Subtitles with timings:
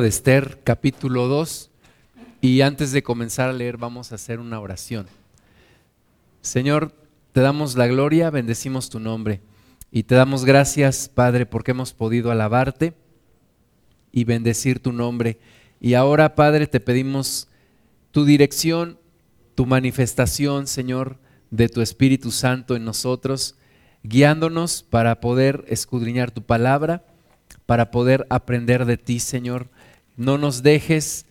[0.00, 1.70] de Esther capítulo 2
[2.40, 5.06] y antes de comenzar a leer vamos a hacer una oración.
[6.40, 6.92] Señor,
[7.32, 9.40] te damos la gloria, bendecimos tu nombre
[9.90, 12.94] y te damos gracias, Padre, porque hemos podido alabarte
[14.12, 15.38] y bendecir tu nombre.
[15.80, 17.48] Y ahora, Padre, te pedimos
[18.12, 18.98] tu dirección,
[19.56, 21.18] tu manifestación, Señor,
[21.50, 23.56] de tu Espíritu Santo en nosotros,
[24.04, 27.04] guiándonos para poder escudriñar tu palabra,
[27.66, 29.70] para poder aprender de ti, Señor
[30.18, 31.26] no nos dejes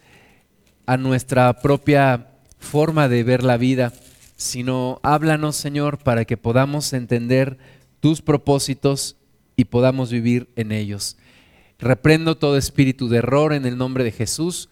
[0.86, 3.94] a nuestra propia forma de ver la vida,
[4.38, 7.58] sino háblanos, Señor, para que podamos entender
[8.00, 9.18] tus propósitos
[9.58, 11.18] y podamos vivir en ellos.
[11.78, 14.70] Reprendo todo espíritu de error en el nombre de Jesús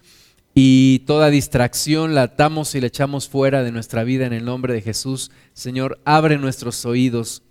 [0.54, 4.74] y toda distracción la atamos y la echamos fuera de nuestra vida en el nombre
[4.74, 5.30] de Jesús.
[5.54, 7.44] Señor, abre nuestros oídos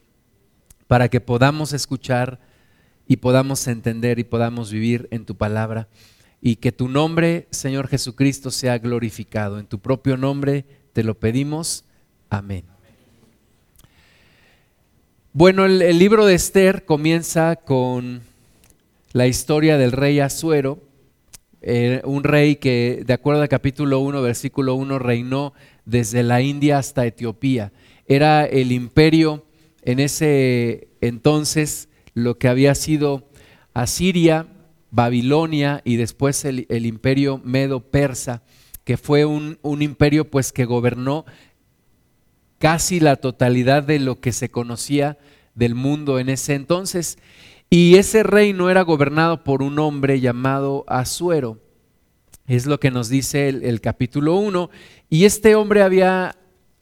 [0.87, 2.41] para que podamos escuchar
[3.07, 5.89] y podamos entender y podamos vivir en tu palabra
[6.47, 9.59] y que tu nombre, Señor Jesucristo, sea glorificado.
[9.59, 11.87] En tu propio nombre te lo pedimos.
[12.29, 12.65] Amén.
[15.33, 18.21] Bueno, el, libro de Esther comienza con
[19.13, 20.81] la historia del rey Asuero,
[21.63, 25.55] eh, un rey que, de acuerdo al capítulo 1, versículo 1, reinó
[25.87, 27.73] desde la India hasta Etiopía.
[28.07, 29.47] Era el imperio
[29.81, 33.31] en ese entonces, lo que había sido
[33.73, 34.47] Asiria,
[34.95, 38.45] Babilonia y después el, imperio medo-persa,
[38.85, 41.25] que fue un, un imperio pues que gobernó
[42.59, 45.19] casi la totalidad de lo que se conocía
[45.57, 47.19] del mundo en ese entonces.
[47.71, 51.59] Y ese reino era gobernado por un hombre llamado Asuero.
[52.47, 54.71] Es lo que nos dice el, el capítulo 1.
[55.11, 56.37] Y este hombre había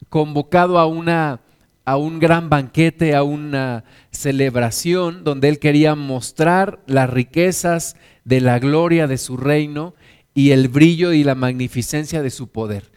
[0.09, 1.41] convocado a una
[1.85, 8.59] a un gran banquete, a una celebración donde él quería mostrar las riquezas de la
[8.59, 9.93] gloria de su reino
[10.33, 12.91] y el brillo y la magnificencia de su poder.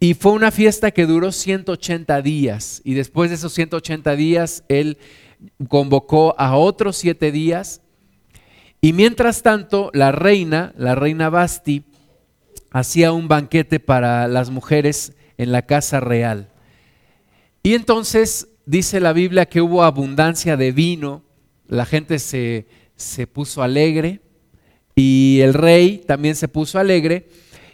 [0.00, 4.98] Y fue una fiesta que duró 180 días y después de esos 180 días él
[5.68, 7.80] convocó a otros siete días
[8.80, 11.84] y mientras tanto la reina, la reina Basti,
[12.70, 16.50] hacía un banquete para las mujeres en la casa real.
[17.66, 21.24] Y entonces dice la Biblia que hubo abundancia de vino,
[21.66, 24.20] la gente se, se puso alegre
[24.94, 27.28] y el rey también se puso alegre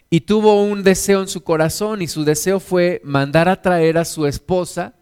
[0.08, 4.06] y tuvo un deseo en su corazón y su deseo fue mandar a traer a
[4.06, 4.94] su esposa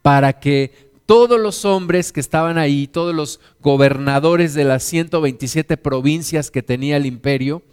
[0.00, 6.52] para que todos los hombres que estaban ahí, todos los gobernadores de las 127 provincias
[6.52, 7.64] que tenía el imperio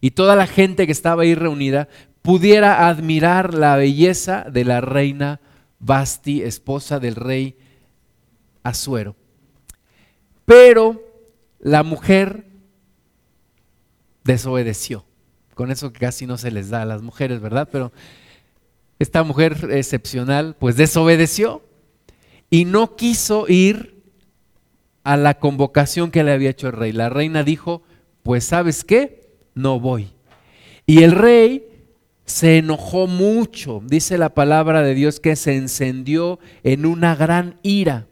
[0.00, 1.90] y toda la gente que estaba ahí reunida
[2.22, 5.42] pudiera admirar la belleza de la reina
[5.82, 7.58] Basti, esposa del rey
[8.62, 9.16] Asuero.
[10.46, 11.02] Pero
[11.58, 12.46] la mujer
[14.24, 15.04] desobedeció.
[15.54, 17.68] Con eso casi no se les da a las mujeres, ¿verdad?
[17.70, 17.92] Pero
[18.98, 21.62] esta mujer excepcional, pues desobedeció
[22.48, 24.02] y no quiso ir
[25.02, 26.92] a la convocación que le había hecho el rey.
[26.92, 27.82] La reina dijo,
[28.22, 30.10] pues sabes qué, no voy.
[30.86, 31.71] Y el rey
[32.24, 33.82] se enojó mucho.
[33.84, 38.06] Dice la palabra de Dios que se encendió en una gran ira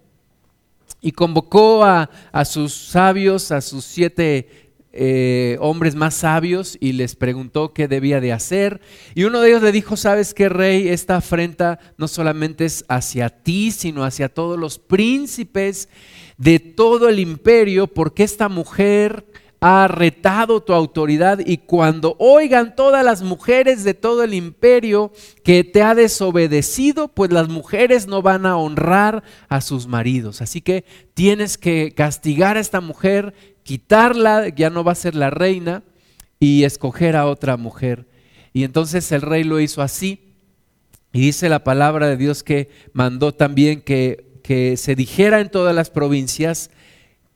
[1.01, 2.09] y convocó a,
[2.45, 8.33] sus sabios, a sus siete eh, hombres más sabios y les preguntó qué debía de
[8.33, 8.81] hacer.
[9.15, 13.31] Y uno de ellos le dijo, sabes qué, rey, esta afrenta no solamente es hacia
[13.31, 15.89] ti, sino hacia todos los príncipes
[16.37, 19.30] de todo el imperio, porque esta mujer
[19.61, 25.13] ha retado tu autoridad y cuando oigan todas las mujeres de todo el imperio
[25.45, 30.41] que te ha desobedecido, pues las mujeres no van a honrar a sus maridos.
[30.41, 35.29] Así que tienes que castigar a esta mujer, quitarla, ya no va a ser la
[35.29, 35.83] reina,
[36.41, 38.09] y escoger a otra mujer.
[38.55, 40.35] Y entonces el rey lo hizo así.
[41.13, 45.75] Y dice la palabra de Dios que mandó también que, que se dijera en todas
[45.75, 46.71] las provincias,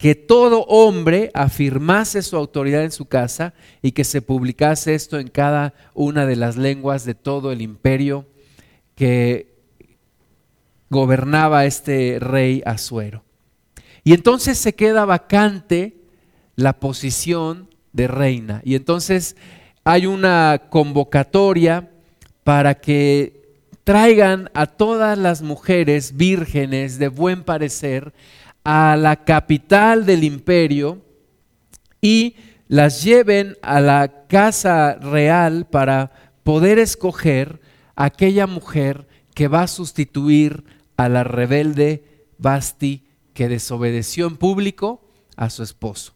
[0.05, 5.29] que todo hombre afirmase su autoridad en su casa y que se publicase esto en
[5.29, 8.27] cada una de las lenguas de todo el imperio
[8.97, 9.55] que
[10.91, 13.25] gobernaba este rey Asuero.
[14.05, 15.97] Y entonces se queda vacante
[16.55, 18.61] la posición de reina.
[18.63, 19.37] Y entonces
[19.85, 21.89] hay una convocatoria
[22.43, 28.13] para que traigan a todas las mujeres vírgenes de buen parecer
[28.65, 31.03] a la capital del imperio
[32.01, 36.11] y las lleven a la casa real para
[36.43, 37.61] poder escoger
[37.95, 40.65] aquella mujer que va a sustituir
[40.97, 46.15] a la rebelde Basti que desobedeció en público a su esposo.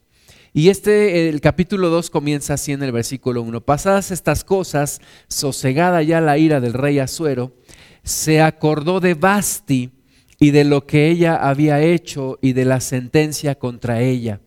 [0.52, 3.60] Y este, el capítulo 2 comienza así en el versículo 1.
[3.60, 7.52] Pasadas estas cosas, sosegada ya la ira del rey Asuero,
[8.02, 9.92] se acordó de Basti
[10.40, 14.40] y de lo que ella había hecho y de la sentencia contra ella.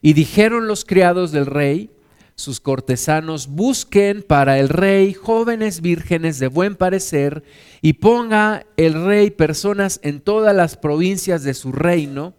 [0.00, 1.90] Y dijeron los criados del rey,
[2.36, 7.44] sus cortesanos, busquen para el rey jóvenes vírgenes de buen parecer
[7.80, 12.34] y ponga el rey personas en todas las provincias de su reino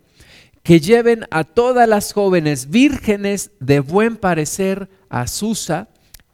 [0.64, 5.90] que lleven a todas las jóvenes vírgenes de buen parecer a Susa,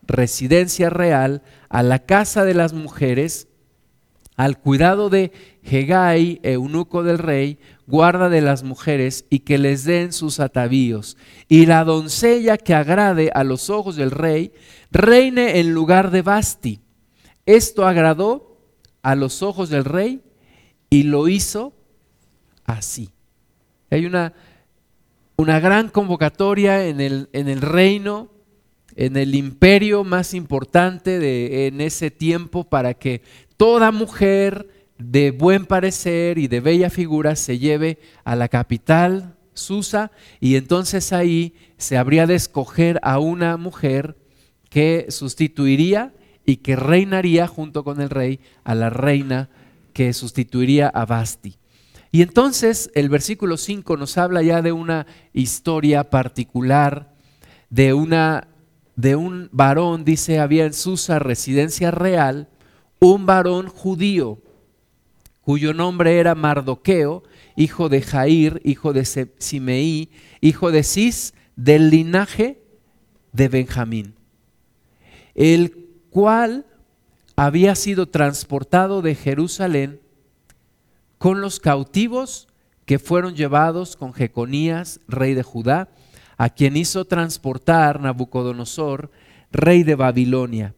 [0.07, 3.47] residencia real, a la casa de las mujeres,
[4.35, 5.31] al cuidado de
[5.63, 11.17] Hegai, eunuco del rey, guarda de las mujeres, y que les den sus atavíos.
[11.47, 14.53] Y la doncella que agrade a los ojos del rey,
[14.91, 16.79] reine en lugar de Basti.
[17.45, 18.57] Esto agradó
[19.01, 20.21] a los ojos del rey
[20.89, 21.73] y lo hizo
[22.65, 23.09] así.
[23.89, 24.33] Hay una,
[25.37, 28.31] una gran convocatoria en el, en el reino,
[28.95, 33.21] en el imperio más importante de, en ese tiempo para que
[33.61, 40.09] toda mujer de buen parecer y de bella figura se lleve a la capital, Susa,
[40.39, 44.17] y entonces ahí se habría de escoger a una mujer
[44.71, 46.11] que sustituiría
[46.43, 49.51] y que reinaría junto con el rey a la reina
[49.93, 51.59] que sustituiría a Basti.
[52.11, 57.13] Y entonces el versículo 5 nos habla ya de una historia particular,
[57.69, 58.47] de, una,
[58.95, 62.47] de un varón, dice, había en Susa residencia real,
[63.03, 64.37] un varón judío,
[65.41, 67.23] cuyo nombre era Mardoqueo,
[67.55, 69.05] hijo de Jair, hijo de
[69.39, 72.61] Simeí, hijo de Cis, del linaje
[73.33, 74.13] de Benjamín,
[75.33, 76.67] el cual
[77.35, 79.99] había sido transportado de Jerusalén
[81.17, 82.47] con los cautivos
[82.85, 85.89] que fueron llevados con Jeconías, rey de Judá,
[86.37, 89.09] a quien hizo transportar Nabucodonosor,
[89.51, 90.75] rey de Babilonia.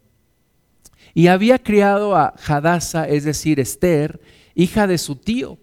[1.14, 4.20] Y había criado a Hadasa, es decir, Esther,
[4.56, 5.60] hija de su tío,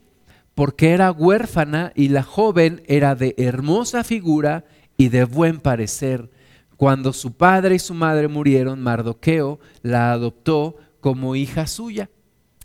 [0.55, 4.65] porque era huérfana y la joven era de hermosa figura
[4.97, 6.31] y de buen parecer.
[6.77, 12.11] Cuando su padre y su madre murieron, Mardoqueo la adoptó como hija suya.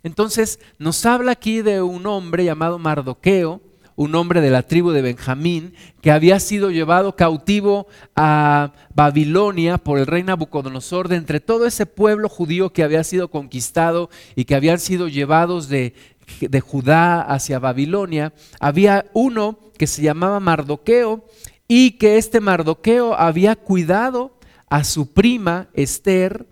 [0.04, 3.62] Entonces nos habla aquí de un hombre llamado Mardoqueo,
[3.96, 10.00] un hombre de la tribu de Benjamín, que había sido llevado cautivo a Babilonia por
[10.00, 14.56] el rey Nabucodonosor, de entre todo ese pueblo judío que había sido conquistado y que
[14.56, 15.94] habían sido llevados de,
[16.42, 21.26] de Judá hacia Babilonia, había uno que se llamaba Mardoqueo
[21.68, 24.38] y que este Mardoqueo había cuidado
[24.70, 26.46] a su prima Esther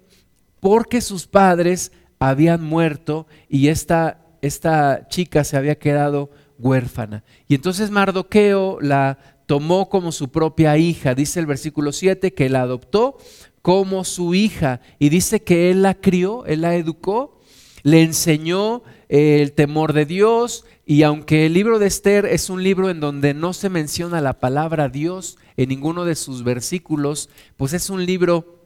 [0.59, 6.29] porque sus padres habían muerto y esta, esta chica se había quedado
[6.63, 7.23] huérfana.
[7.47, 11.15] Y entonces Mardoqueo la tomó como su propia hija.
[11.15, 13.17] Dice el versículo 7 que la adoptó
[13.61, 17.39] como su hija y dice que él la crió, él la educó,
[17.83, 22.89] le enseñó el temor de Dios y aunque el libro de Esther es un libro
[22.89, 27.89] en donde no se menciona la palabra Dios en ninguno de sus versículos, pues es
[27.89, 28.63] un libro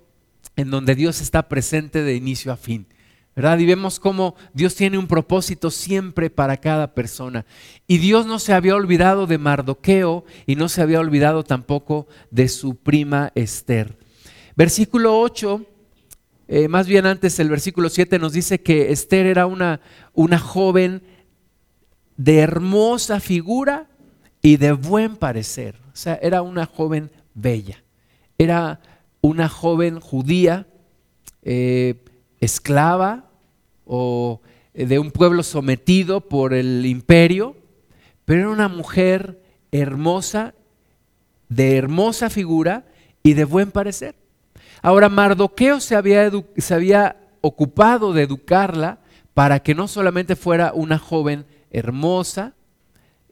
[0.55, 2.87] en donde Dios está presente de inicio a fin.
[3.37, 7.45] Y vemos cómo Dios tiene un propósito siempre para cada persona.
[7.85, 12.49] Y Dios no se había olvidado de Mardoqueo y no se había olvidado tampoco de
[12.49, 13.95] su prima Esther.
[14.55, 15.63] Versículo 8,
[16.47, 19.81] eh, más bien antes el versículo 7 nos dice que Esther era una,
[20.15, 21.03] una joven
[22.15, 23.87] de hermosa figura
[24.41, 25.75] y de buen parecer.
[25.93, 27.83] O sea, era una joven bella.
[28.39, 28.79] Era
[29.21, 30.65] una joven judía,
[31.43, 32.03] eh,
[32.39, 33.26] esclava,
[33.87, 34.41] o
[34.73, 37.55] eh, de un pueblo sometido por el imperio,
[38.25, 39.41] pero era una mujer
[39.71, 40.53] hermosa,
[41.49, 42.85] de hermosa figura
[43.23, 44.15] y de buen parecer.
[44.81, 48.99] Ahora, Mardoqueo se había, se había ocupado de educarla
[49.33, 52.53] para que no solamente fuera una joven hermosa,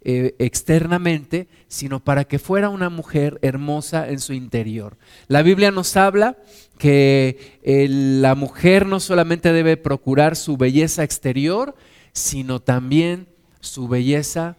[0.08, 4.98] eh, externamente, sino para que fuera una mujer hermosa en su interior.
[5.28, 6.38] La Biblia nos habla
[6.78, 11.76] que eh, la mujer no solamente debe procurar su belleza exterior,
[12.14, 13.28] sino también
[13.62, 14.58] su belleza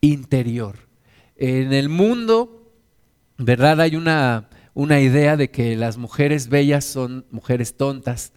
[0.00, 0.76] interior.
[1.34, 2.70] En el mundo,
[3.38, 3.80] ¿verdad?
[3.80, 8.32] Hay una, una idea de que las mujeres bellas son mujeres tontas,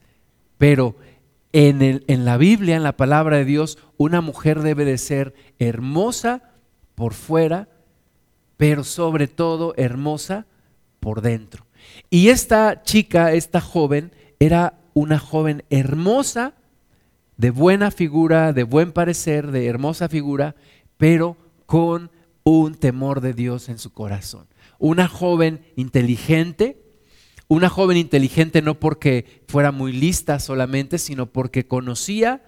[0.57, 0.95] pero
[1.51, 6.43] en, la Biblia, en la palabra de Dios, una mujer debe de ser hermosa
[6.95, 7.69] por fuera,
[8.57, 10.45] pero sobre todo hermosa
[10.99, 11.65] por dentro.
[12.09, 16.53] Y esta chica, esta joven, era una joven hermosa,
[17.37, 20.55] de buena figura, de buen parecer, de hermosa figura,
[20.97, 22.11] pero con
[22.43, 24.47] un temor de Dios en su corazón.
[24.77, 26.88] una joven inteligente,
[27.49, 32.43] una joven inteligente no porque fuera muy lista solamente, sino porque conocía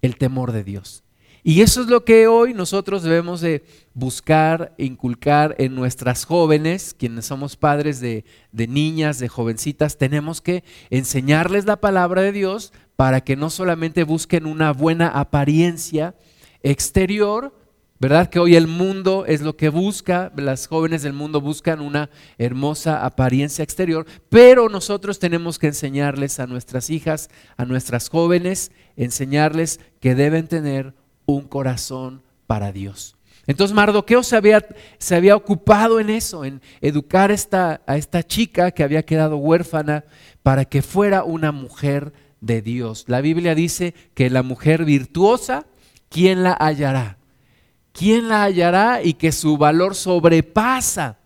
[0.00, 1.02] el temor de Dios.
[1.44, 3.64] Y eso es lo que hoy nosotros debemos de
[3.94, 10.62] buscar, inculcar en nuestras jóvenes, quienes somos padres de, de, niñas, de jovencitas, tenemos que
[10.90, 16.14] enseñarles la palabra de Dios para que no solamente busquen una buena apariencia
[16.62, 17.52] exterior,
[18.02, 18.28] ¿verdad?
[18.28, 23.06] Que hoy el mundo es lo que busca, las jóvenes del mundo buscan una hermosa
[23.06, 30.16] apariencia exterior, pero nosotros tenemos que enseñarles a nuestras hijas, a nuestras jóvenes, enseñarles que
[30.16, 30.94] deben tener
[31.26, 33.14] un corazón para Dios.
[33.46, 34.66] Entonces Mardoqueo se había,
[34.98, 40.06] se había ocupado en eso, en educar esta, a esta chica que había quedado huérfana
[40.42, 43.04] para que fuera una mujer de Dios.
[43.06, 45.66] La Biblia dice que la mujer virtuosa,
[46.08, 47.21] ¿quién la hallará?
[47.92, 49.02] ¿Quién la hallará?
[49.02, 51.18] Y que su valor sobrepasa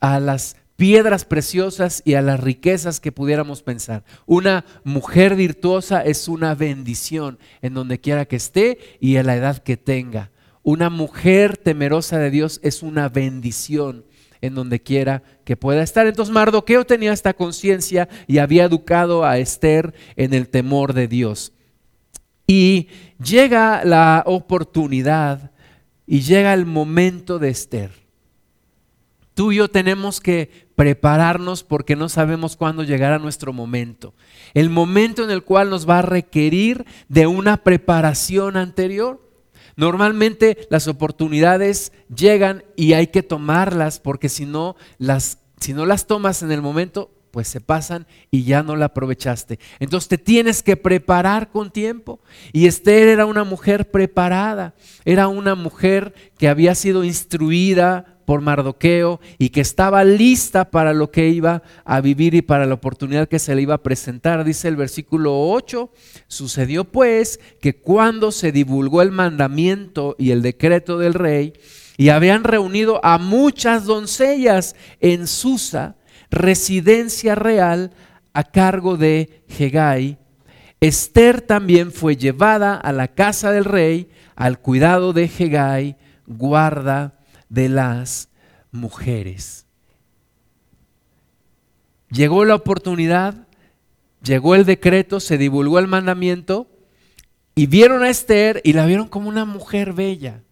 [0.00, 4.04] a las piedras preciosas y a las riquezas que pudiéramos pensar.
[4.26, 9.58] Una mujer virtuosa es una bendición en donde quiera que esté y a la edad
[9.58, 10.30] que tenga.
[10.62, 14.04] Una mujer temerosa de Dios es una bendición
[14.40, 16.06] en donde quiera que pueda estar.
[16.06, 21.52] Entonces Mardoqueo tenía esta conciencia y había educado a Esther en el temor de Dios.
[22.46, 22.88] Y
[23.22, 25.50] llega la oportunidad
[26.06, 28.04] y llega el momento de Esther.
[29.34, 34.14] Tú y yo tenemos que prepararnos porque no sabemos cuándo llegará nuestro momento.
[34.54, 39.20] El momento en el cual nos va a requerir de una preparación anterior.
[39.76, 46.06] Normalmente las oportunidades llegan y hay que tomarlas porque si no las, si no las
[46.06, 49.58] tomas en el momento, pues se pasan y ya no la aprovechaste.
[49.80, 52.20] Entonces te tienes que preparar con tiempo.
[52.52, 59.18] Y Esther era una mujer preparada, era una mujer que había sido instruida por Mardoqueo
[59.36, 63.40] y que estaba lista para lo que iba a vivir y para la oportunidad que
[63.40, 64.44] se le iba a presentar.
[64.44, 65.90] Dice el versículo 8,
[66.28, 71.54] sucedió pues que cuando se divulgó el mandamiento y el decreto del rey,
[71.96, 75.96] y habían reunido a muchas doncellas en Susa,
[76.30, 77.92] residencia real,
[78.32, 80.18] a cargo de Hegai,
[80.80, 87.70] Esther también fue llevada a la casa del rey al cuidado de Hegai, guarda de
[87.70, 88.28] las
[88.70, 89.66] mujeres.
[92.10, 93.48] Llegó la oportunidad,
[94.22, 96.68] llegó el decreto, se divulgó el mandamiento
[97.54, 100.42] y vieron a Esther y la vieron como una mujer bella,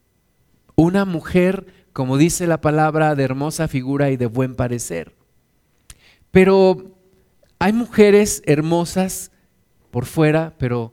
[0.76, 5.14] una mujer, como dice la palabra, de hermosa figura y de buen parecer.
[6.32, 6.96] Pero
[7.60, 9.30] hay mujeres hermosas
[9.92, 10.92] por fuera, pero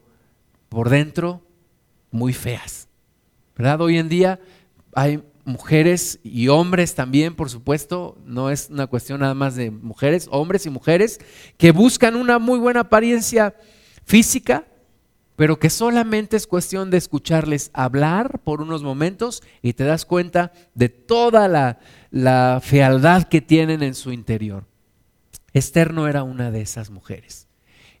[0.68, 1.42] por dentro
[2.12, 2.88] muy feas.
[3.56, 3.80] ¿Verdad?
[3.80, 4.38] Hoy en día
[4.94, 10.28] hay mujeres y hombres también, por supuesto, no es una cuestión nada más de mujeres,
[10.30, 11.18] hombres y mujeres
[11.56, 13.54] que buscan una muy buena apariencia
[14.04, 14.66] física,
[15.36, 20.52] pero que solamente es cuestión de escucharles hablar por unos momentos y te das cuenta
[20.74, 21.78] de toda la,
[22.10, 24.69] la fealdad que tienen en su interior.
[25.52, 27.48] Esther no era una de esas mujeres.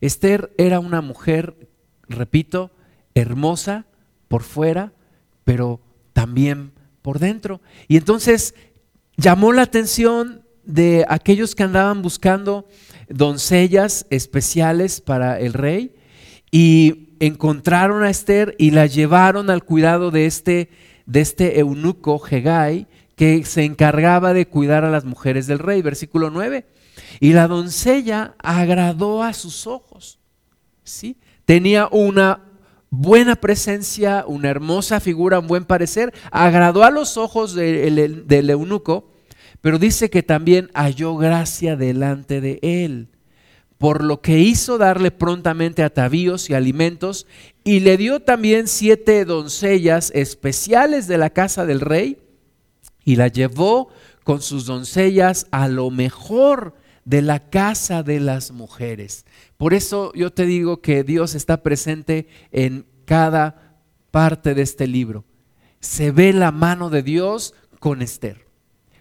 [0.00, 1.68] Esther era una mujer,
[2.08, 2.70] repito,
[3.14, 3.86] hermosa
[4.28, 4.92] por fuera,
[5.44, 5.80] pero
[6.12, 7.60] también por dentro.
[7.88, 8.54] Y entonces
[9.16, 12.66] llamó la atención de aquellos que andaban buscando
[13.08, 15.94] doncellas especiales para el rey
[16.50, 20.70] y encontraron a Esther y la llevaron al cuidado de este,
[21.06, 25.82] de este eunuco Hegai que se encargaba de cuidar a las mujeres del rey.
[25.82, 26.64] Versículo 9.
[27.20, 30.18] Y la doncella agradó a sus ojos.
[30.82, 31.18] ¿sí?
[31.44, 32.40] Tenía una
[32.90, 39.12] buena presencia, una hermosa figura, un buen parecer, agradó a los ojos del eunuco,
[39.60, 43.08] pero dice que también halló gracia delante de él,
[43.78, 47.26] por lo que hizo darle prontamente atavíos y alimentos,
[47.62, 52.18] y le dio también siete doncellas especiales de la casa del rey,
[53.04, 53.88] y la llevó
[54.24, 59.24] con sus doncellas a lo mejor de la casa de las mujeres.
[59.56, 63.76] Por eso yo te digo que Dios está presente en cada
[64.10, 65.24] parte de este libro.
[65.80, 68.46] Se ve la mano de Dios con Esther.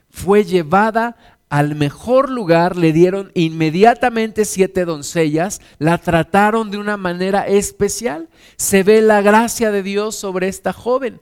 [0.10, 1.18] Fue llevada
[1.50, 8.30] al mejor lugar, le dieron inmediatamente siete doncellas, la trataron de una manera especial.
[8.56, 11.20] Se ve la gracia de Dios sobre esta joven.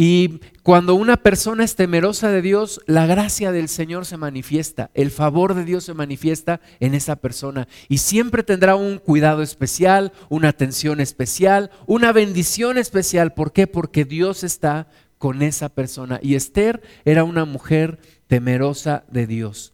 [0.00, 5.10] Y cuando una persona es temerosa de Dios, la gracia del Señor se manifiesta, el
[5.10, 7.66] favor de Dios se manifiesta en esa persona.
[7.88, 13.34] Y siempre tendrá un cuidado especial, una atención especial, una bendición especial.
[13.34, 13.66] ¿Por qué?
[13.66, 14.86] Porque Dios está
[15.18, 16.20] con esa persona.
[16.22, 19.72] Y Esther era una mujer temerosa de Dios.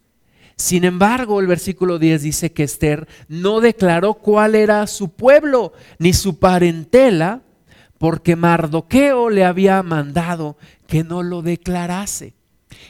[0.57, 6.13] Sin embargo, el versículo 10 dice que Esther no declaró cuál era su pueblo ni
[6.13, 7.43] su parentela,
[7.97, 12.33] porque Mardoqueo le había mandado que no lo declarase.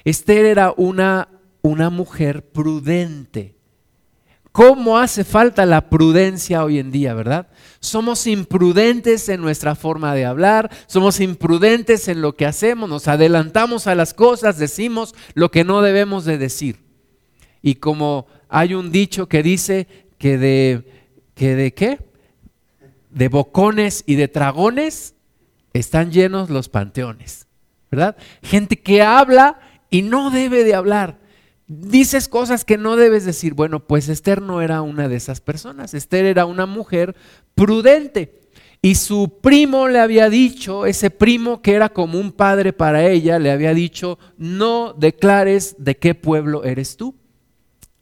[0.04, 1.30] Esther era una,
[1.62, 3.56] una mujer prudente.
[4.52, 7.50] ¿Cómo hace falta la prudencia hoy en día, verdad?
[7.82, 13.86] Somos imprudentes en nuestra forma de hablar, somos imprudentes en lo que hacemos, nos adelantamos
[13.86, 16.86] a las cosas, decimos lo que no debemos de decir.
[17.62, 22.00] Y como hay un dicho que dice que de, que de qué?
[23.16, 25.16] De bocones y de dragones
[25.74, 27.48] están llenos los panteones,
[27.90, 28.18] ¿verdad?
[28.44, 31.20] Gente que habla y no debe de hablar.
[31.68, 33.54] Dices cosas que no debes decir.
[33.54, 35.94] Bueno, pues Esther no era una de esas personas.
[35.94, 37.16] Esther era una mujer
[37.56, 38.42] prudente.
[38.82, 43.40] Y su primo le había dicho, ese primo que era como un padre para ella,
[43.40, 47.16] le había dicho, no declares de qué pueblo eres tú.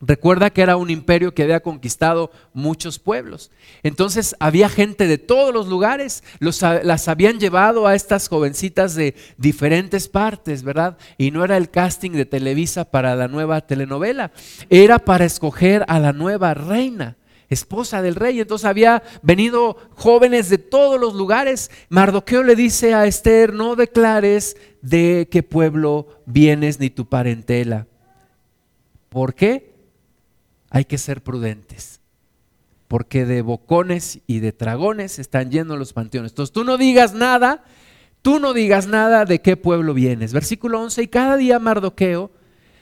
[0.05, 3.51] Recuerda que era un imperio que había conquistado muchos pueblos.
[3.83, 10.09] Entonces había gente de todos los lugares, las habían llevado a estas jovencitas de diferentes
[10.09, 10.97] partes, ¿verdad?
[11.17, 14.33] Y no era el casting de Televisa para la nueva telenovela,
[14.69, 17.15] era para escoger a la nueva reina,
[17.49, 18.41] esposa del rey.
[18.41, 21.71] Entonces había venido jóvenes de todos los lugares.
[21.87, 27.87] Mardoqueo le dice a Esther, no declares de qué pueblo vienes ni tu parentela.
[29.07, 29.72] ¿Por qué?
[30.73, 32.01] Hay que ser prudentes,
[32.87, 36.31] porque de bocones y de dragones están llenos los panteones.
[36.31, 37.63] Entonces tú no digas nada,
[38.23, 40.33] tú no digas nada de qué pueblo vienes.
[40.33, 42.31] Versículo 11, y cada día Mardoqueo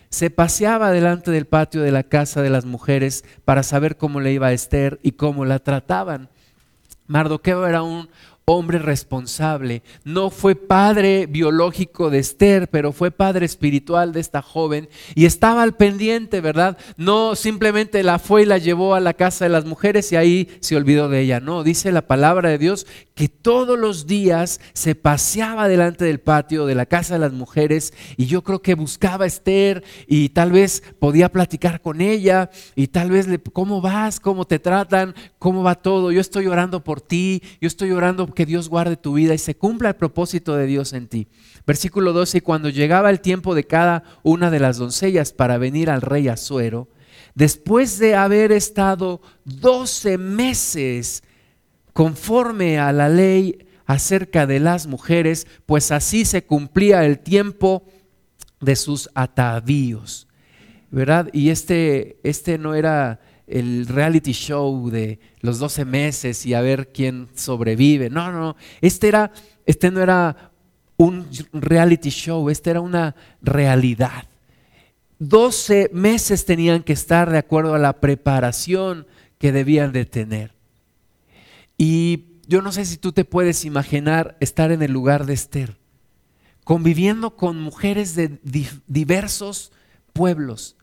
[0.09, 4.31] se paseaba delante del patio de la casa de las mujeres para saber cómo le
[4.31, 6.29] iba a Esther y cómo la trataban.
[7.07, 8.07] Mardoqueo era un
[8.45, 9.83] hombre responsable.
[10.03, 15.63] No fue padre biológico de Esther, pero fue padre espiritual de esta joven y estaba
[15.63, 16.77] al pendiente, ¿verdad?
[16.97, 20.49] No simplemente la fue y la llevó a la casa de las mujeres y ahí
[20.59, 21.39] se olvidó de ella.
[21.39, 26.65] No, dice la palabra de Dios que todos los días se paseaba delante del patio
[26.65, 30.51] de la casa de las mujeres y yo creo que buscaba a Esther y tal
[30.51, 34.19] vez podía platicar con ella y tal vez le, ¿cómo vas?
[34.19, 35.13] ¿Cómo te tratan?
[35.37, 36.11] ¿Cómo va todo?
[36.11, 39.55] Yo estoy orando por ti, yo estoy orando que Dios guarde tu vida y se
[39.55, 41.27] cumpla el propósito de Dios en ti.
[41.65, 45.89] Versículo 12, y cuando llegaba el tiempo de cada una de las doncellas para venir
[45.89, 46.89] al rey Azuero,
[47.35, 51.23] después de haber estado 12 meses
[51.93, 57.83] conforme a la ley acerca de las mujeres, pues así se cumplía el tiempo
[58.59, 60.27] de sus atavíos.
[60.89, 61.29] ¿Verdad?
[61.31, 66.91] Y este, este no era el reality show de los 12 meses y a ver
[66.91, 68.09] quién sobrevive.
[68.09, 69.31] No, no, este, era,
[69.65, 70.51] este no era
[70.97, 74.25] un reality show, este era una realidad.
[75.19, 79.05] 12 meses tenían que estar de acuerdo a la preparación
[79.37, 80.53] que debían de tener.
[81.77, 85.77] Y yo no sé si tú te puedes imaginar estar en el lugar de Esther,
[86.63, 88.39] conviviendo con mujeres de
[88.87, 89.71] diversos
[90.13, 90.75] pueblos,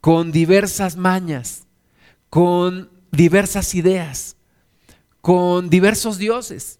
[0.00, 1.61] con diversas mañas,
[2.32, 4.38] con diversas ideas,
[5.20, 6.78] con diversos dioses.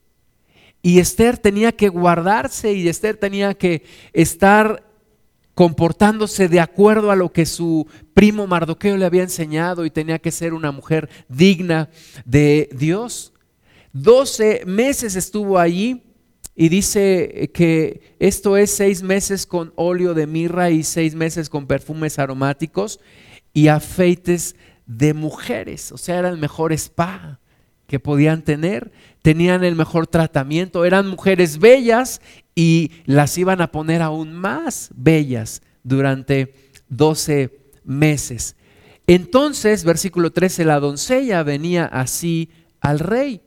[0.80, 3.84] Y Esther tenía que guardarse y Esther tenía que
[4.14, 4.88] estar
[5.54, 10.30] comportándose de acuerdo a lo que su primo Mardoqueo le había enseñado y tenía que
[10.30, 11.90] ser una mujer digna
[12.24, 13.34] de Dios.
[13.92, 16.02] Doce meses estuvo allí
[16.56, 21.66] y dice que esto es seis meses con óleo de mirra y seis meses con
[21.66, 23.00] perfumes aromáticos
[23.52, 24.56] y afeites
[24.98, 27.38] de mujeres, o sea, era el mejor spa
[27.86, 32.20] que podían tener, tenían el mejor tratamiento, eran mujeres bellas
[32.54, 36.54] y las iban a poner aún más bellas durante
[36.88, 38.56] 12 meses.
[39.06, 42.50] Entonces, versículo 13, la doncella venía así
[42.80, 43.42] al rey.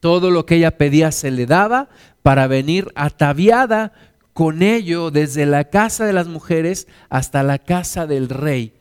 [0.00, 1.88] Todo lo que ella pedía se le daba
[2.22, 3.92] para venir ataviada
[4.32, 8.74] con ello desde la casa de las mujeres hasta la casa del rey.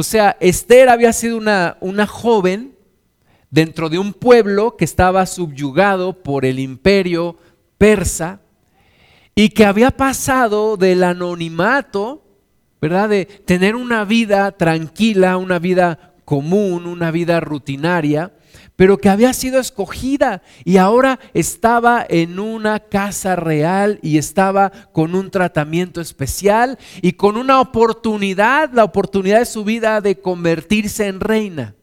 [0.00, 2.74] O sea, Esther había sido una, una joven
[3.50, 7.36] dentro de un pueblo que estaba subyugado por el imperio
[7.76, 8.40] persa
[9.34, 12.24] y que había pasado del anonimato,
[12.80, 13.10] ¿verdad?
[13.10, 18.32] De tener una vida tranquila, una vida común, una vida rutinaria,
[18.80, 25.14] pero que había sido escogida y ahora estaba en una casa real y estaba con
[25.14, 31.20] un tratamiento especial y con una oportunidad, la oportunidad de su vida de convertirse en
[31.20, 31.74] reina.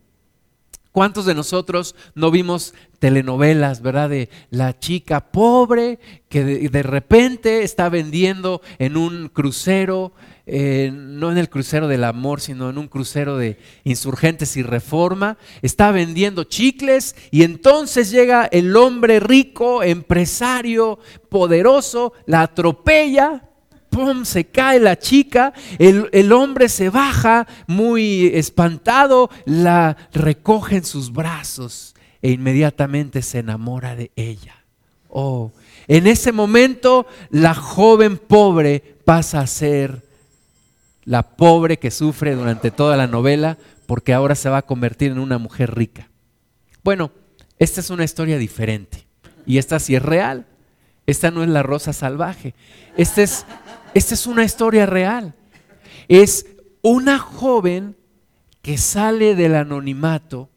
[0.97, 4.09] ¿Cuántos de nosotros no vimos telenovelas, verdad?
[4.09, 10.11] De la chica pobre que de, repente está vendiendo en un crucero,
[10.47, 15.37] eh, no en el crucero del amor, sino en un crucero de insurgentes y reforma,
[15.61, 20.97] está vendiendo chicles y entonces llega el hombre rico, empresario,
[21.29, 23.46] poderoso, la atropella
[23.89, 24.25] ¡pum!
[24.25, 31.11] se cae la chica, el, el, hombre se baja muy espantado, la recoge en sus
[31.11, 34.63] brazos e inmediatamente se enamora de ella.
[35.09, 35.51] Oh,
[35.87, 40.03] en ese momento la joven pobre pasa a ser
[41.05, 45.19] la pobre que sufre durante toda la novela porque ahora se va a convertir en
[45.19, 46.09] una mujer rica.
[46.83, 47.11] Bueno,
[47.57, 49.07] esta es una historia diferente
[49.45, 50.45] y esta sí es real.
[51.05, 52.53] Esta no es la rosa salvaje.
[52.97, 53.45] Esta es
[53.97, 55.33] esta es una historia real.
[56.07, 56.45] Es
[56.81, 57.95] una joven
[58.61, 60.49] que sale del anonimato,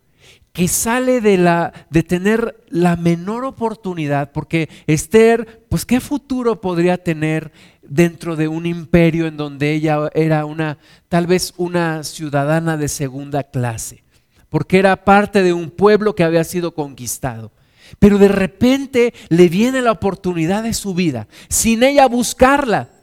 [0.53, 7.03] que sale de, la, de tener la menor oportunidad, porque Esther, pues qué futuro podría
[7.03, 7.51] tener
[7.83, 13.45] dentro de un imperio en donde ella era una, tal vez una ciudadana de segunda
[13.45, 14.05] clase,
[14.49, 17.53] porque era parte de un pueblo que había sido conquistado.
[17.99, 23.00] Pero de repente le viene la oportunidad de su vida, sin ella buscarla.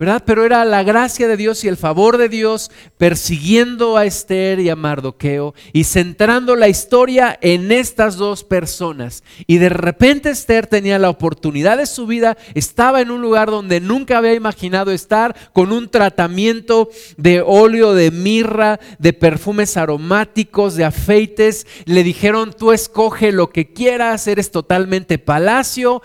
[0.00, 0.22] ¿Verdad?
[0.24, 4.70] Pero era la gracia de Dios y el favor de Dios persiguiendo a Esther y
[4.70, 9.22] a Mardoqueo y centrando la historia en estas dos personas.
[9.46, 13.80] Y de repente Esther tenía la oportunidad de su vida, estaba en un lugar donde
[13.80, 20.84] nunca había imaginado estar, con un tratamiento de óleo, de mirra, de perfumes aromáticos, de
[20.86, 21.66] afeites.
[21.84, 26.00] Le dijeron, tú escoge lo que quieras, eres totalmente palacio,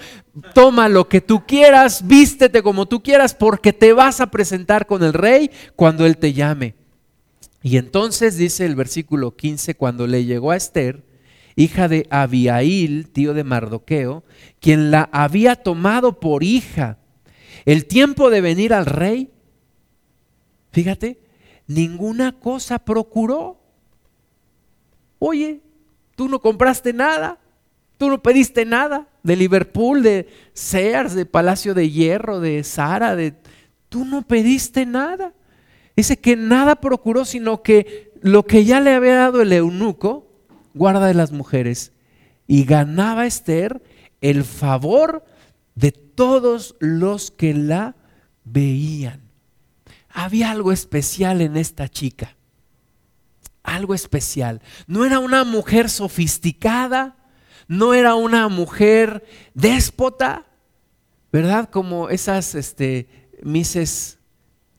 [0.54, 5.04] toma lo que tú quieras, vístete como tú quieras, porque te vas a presentar con
[5.04, 6.76] el rey cuando él te llame.
[7.62, 11.04] Y entonces dice el versículo 15, cuando le llegó a Esther,
[11.56, 14.24] hija de Abiail, tío de Mardoqueo,
[14.60, 17.00] quien la había tomado por hija,
[17.66, 19.32] el tiempo de venir al rey,
[20.72, 21.20] fíjate,
[21.66, 23.60] ninguna cosa procuró.
[25.18, 25.62] Oye,
[26.16, 27.40] tú no compraste nada,
[27.98, 33.16] Tú no pediste nada de Liverpool, de Sears, de Palacio de Hierro, de Sara.
[33.90, 35.34] Tú no pediste nada.
[35.96, 40.28] Dice que nada procuró, sino que lo que ya le había dado el eunuco,
[40.74, 41.94] guarda de las mujeres.
[42.48, 43.82] Y ganaba Esther
[44.22, 45.24] el favor
[45.76, 47.96] de todos los que la
[48.44, 49.22] veían.
[50.10, 52.36] Había algo especial en esta chica.
[53.64, 54.62] Algo especial.
[54.88, 57.16] No era una mujer sofisticada
[57.68, 60.46] no era una mujer déspota,
[61.32, 61.70] ¿verdad?
[61.70, 63.08] Como esas este,
[63.44, 64.20] Mises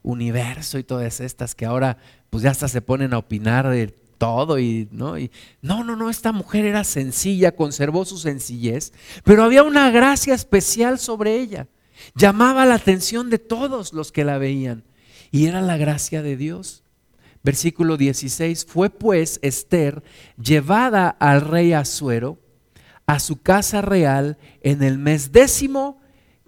[0.02, 1.98] Universo y todas estas que ahora
[2.30, 5.30] pues ya hasta se ponen a opinar de todo y no y
[5.62, 8.92] no no no esta mujer era sencilla conservó su sencillez
[9.24, 11.66] pero había una gracia especial sobre ella.
[12.14, 14.84] Llamaba la atención de todos los que la veían
[15.30, 16.84] y era la gracia de Dios.
[17.42, 20.02] Versículo 16 fue pues Esther
[20.40, 22.38] llevada al rey Asuero
[23.06, 26.00] a su casa real en el mes décimo,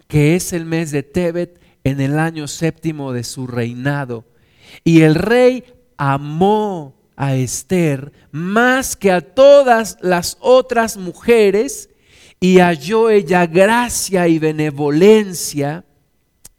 [0.07, 4.25] que es el mes de Tebet, en el año séptimo de su reinado.
[4.83, 5.63] Y el rey
[5.97, 11.89] amó a Esther más que a todas las otras mujeres
[12.39, 15.85] y halló ella gracia y benevolencia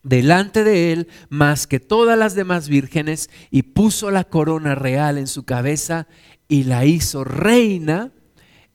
[0.03, 5.27] delante de él más que todas las demás vírgenes y puso la corona real en
[5.27, 6.07] su cabeza
[6.49, 8.13] y la hizo reina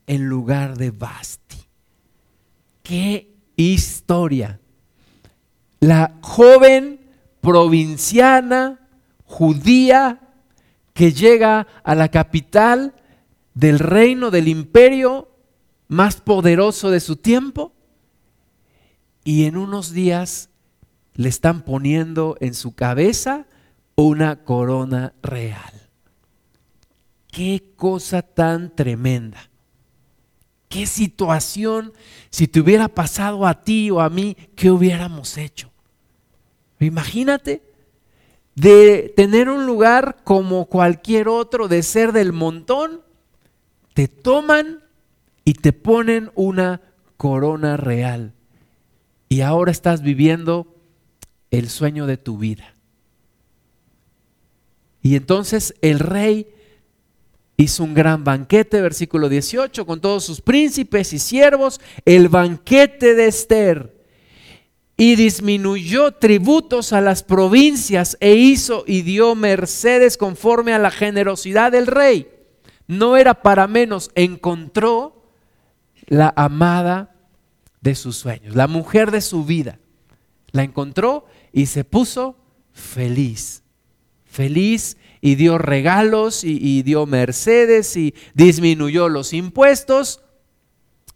[0.06, 1.58] en lugar de Basti.
[2.82, 4.60] ¡Qué historia!
[5.80, 7.00] La joven
[7.40, 8.88] provinciana
[9.24, 10.20] judía
[10.94, 12.94] que llega a la capital
[13.54, 15.28] del reino, del imperio
[15.88, 17.72] más poderoso de su tiempo,
[19.24, 20.50] y en unos días
[21.14, 23.46] le están poniendo en su cabeza
[23.96, 25.90] una corona real.
[27.28, 29.50] Qué cosa tan tremenda.
[30.68, 31.92] ¿Qué situación,
[32.30, 35.70] si te hubiera pasado a ti o a mí, qué hubiéramos hecho?
[36.80, 37.62] Imagínate
[38.54, 43.02] de tener un lugar como cualquier otro, de ser del montón,
[43.94, 44.82] te toman
[45.44, 46.80] y te ponen una
[47.16, 48.32] corona real.
[49.28, 50.74] Y ahora estás viviendo
[51.50, 52.74] el sueño de tu vida.
[55.02, 56.48] Y entonces el rey
[57.56, 63.26] hizo un gran banquete, versículo 18, con todos sus príncipes y siervos, el banquete de
[63.26, 63.96] Esther.
[64.98, 71.72] Y disminuyó tributos a las provincias e hizo y dio mercedes conforme a la generosidad
[71.72, 72.28] del rey.
[72.86, 75.30] No era para menos, encontró
[76.06, 77.14] la amada
[77.80, 79.78] de sus sueños, la mujer de su vida.
[80.52, 82.36] La encontró y se puso
[82.72, 83.62] feliz,
[84.36, 90.20] feliz y dio regalos y, dio mercedes y disminuyó los impuestos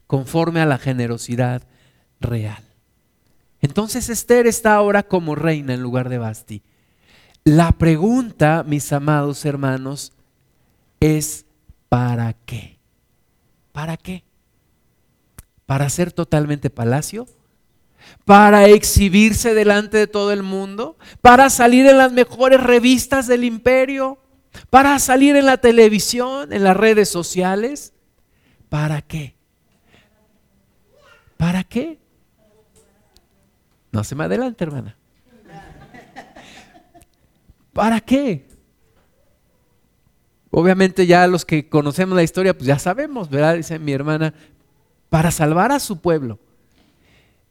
[0.06, 1.62] conforme a la generosidad
[2.18, 2.64] real.
[3.60, 6.62] Entonces Esther está ahora como reina en lugar de Basti.
[7.44, 10.14] La pregunta, mis amados hermanos,
[10.98, 11.44] es
[11.90, 12.78] ¿para qué?
[13.72, 14.24] ¿Para qué?
[15.66, 17.26] ¿Para ser totalmente palacio?
[18.24, 20.96] ¿Para exhibirse delante de todo el mundo?
[21.20, 24.18] ¿Para salir en las mejores revistas del imperio?
[24.68, 27.92] ¿Para salir en la televisión, en las redes sociales?
[28.68, 29.34] ¿Para qué?
[31.36, 31.98] ¿Para qué?
[33.92, 34.96] No se me adelante, hermana.
[37.72, 38.46] ¿Para qué?
[40.50, 43.54] Obviamente ya los que conocemos la historia, pues ya sabemos, ¿verdad?
[43.56, 44.34] Dice mi hermana,
[45.08, 46.38] para salvar a su pueblo.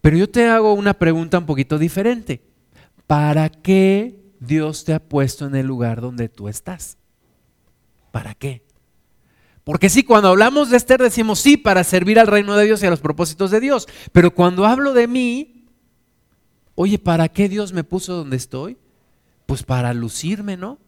[0.02, 2.42] Pero yo te hago una pregunta un poquito diferente.
[3.08, 6.98] ¿Para qué Dios te ha puesto en el lugar donde tú estás?
[8.12, 8.64] ¿Para qué?
[9.64, 12.88] Porque sí, cuando hablamos de Esther decimos sí, para servir al reino de Dios y
[12.88, 13.88] a los propósitos de Dios.
[14.12, 15.66] Pero cuando hablo de mí,
[16.76, 18.78] oye, ¿para qué Dios me puso donde estoy?
[19.46, 20.80] Pues para lucirme, ¿no?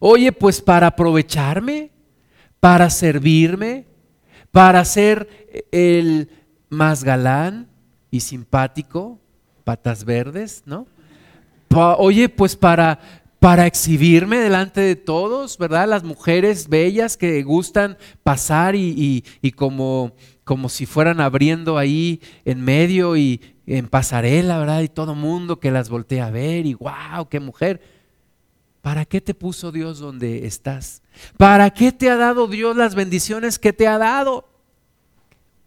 [0.00, 1.92] Oye, pues para aprovecharme,
[2.60, 3.86] para servirme,
[4.50, 6.30] para ser el
[6.68, 7.67] más galán
[8.10, 9.18] y simpático,
[9.64, 10.86] patas verdes, ¿no?
[11.98, 12.98] oye, pues para,
[13.38, 15.86] para exhibirme delante de todos, ¿verdad?
[15.86, 20.12] Las mujeres bellas que gustan pasar y, y como,
[20.44, 24.80] como si fueran abriendo ahí en medio y, en pasarela, ¿verdad?
[24.80, 27.82] Y todo mundo que las voltea a ver y wow, qué mujer.
[28.80, 31.02] ¿Para qué te puso Dios donde estás?
[31.36, 34.48] ¿Para qué te ha dado Dios las bendiciones que te ha dado?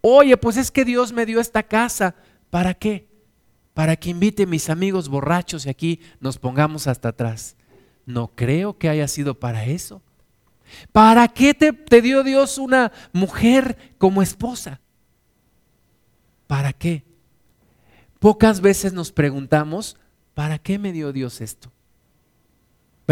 [0.01, 2.15] Oye, pues es que Dios me dio esta casa.
[2.51, 3.07] ¿Para qué?
[3.73, 7.55] Para que invite a mis amigos borrachos y aquí nos pongamos hasta atrás.
[8.05, 10.03] No creo que haya sido para eso.
[10.91, 14.81] ¿Para qué te, dio Dios una mujer como esposa?
[16.45, 17.03] ¿Para qué?
[18.19, 19.97] Pocas veces nos preguntamos,
[20.33, 21.71] ¿para qué me dio Dios esto?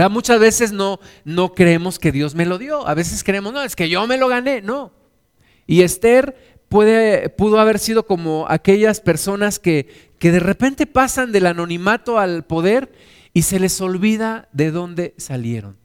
[0.09, 2.87] Muchas veces no, no creemos que Dios me lo dio.
[2.87, 4.61] A veces creemos, no, es que yo me lo gané.
[4.61, 4.93] No.
[5.67, 11.47] Y Esther puede, pudo haber sido como aquellas personas que, que de repente pasan del
[11.47, 12.93] anonimato al poder
[13.33, 15.77] y se les olvida de dónde salieron.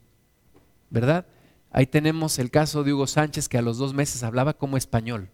[0.90, 1.26] ¿Verdad?
[1.70, 5.30] Ahí tenemos el caso de Hugo Sánchez que a los dos meses hablaba como español.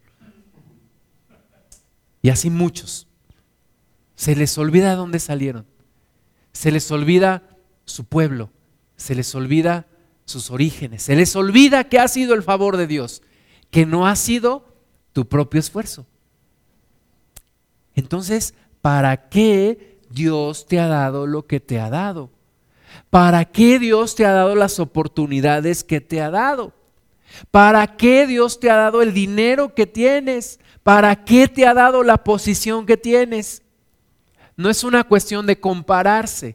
[2.23, 3.07] Y así muchos.
[4.15, 5.67] Se les olvida de dónde salieron.
[6.53, 7.43] Se les olvida
[7.85, 8.51] su pueblo.
[8.97, 9.87] Se les olvida
[10.25, 11.03] sus orígenes.
[11.03, 13.23] Se les olvida que ha sido el favor de Dios,
[13.71, 14.70] que no ha sido
[15.13, 16.07] tu propio esfuerzo.
[17.95, 22.31] Entonces, ¿para qué Dios te ha dado lo que te ha dado?
[23.09, 26.73] ¿Para qué Dios te ha dado las oportunidades que te ha dado?
[27.51, 30.59] ¿Para qué Dios te ha dado el dinero que tienes?
[30.83, 33.63] ¿Para qué te ha dado la posición que tienes?
[34.61, 36.55] no es una cuestión de compararse.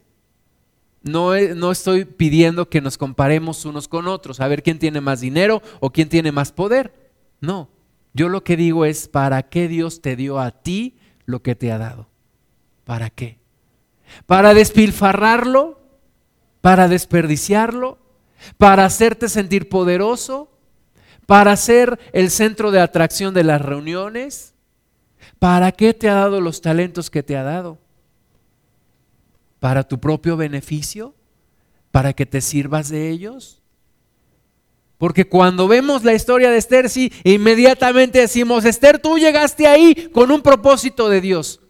[1.02, 5.20] No, no, estoy pidiendo que nos comparemos unos con otros, a ver quién tiene más
[5.20, 7.10] dinero o quién tiene más poder.
[7.40, 7.68] No,
[8.16, 11.70] yo lo que digo es, ¿para qué Dios te dio a ti lo que te
[11.70, 12.08] ha dado?
[12.84, 13.38] ¿Para qué?
[14.26, 15.80] ¿Para despilfarrarlo?
[16.60, 17.98] ¿Para desperdiciarlo?
[18.58, 20.50] ¿Para hacerte sentir poderoso?
[21.26, 24.54] ¿Para ser el centro de atracción de las reuniones?
[25.38, 27.78] ¿Para qué te ha dado los talentos que te ha dado?
[29.66, 31.14] para tu propio beneficio,
[31.90, 33.62] para que te sirvas de ellos.
[34.98, 40.30] Porque cuando vemos la historia de Esther, sí, inmediatamente decimos, Esther, tú llegaste ahí con
[40.30, 41.60] un propósito de Dios.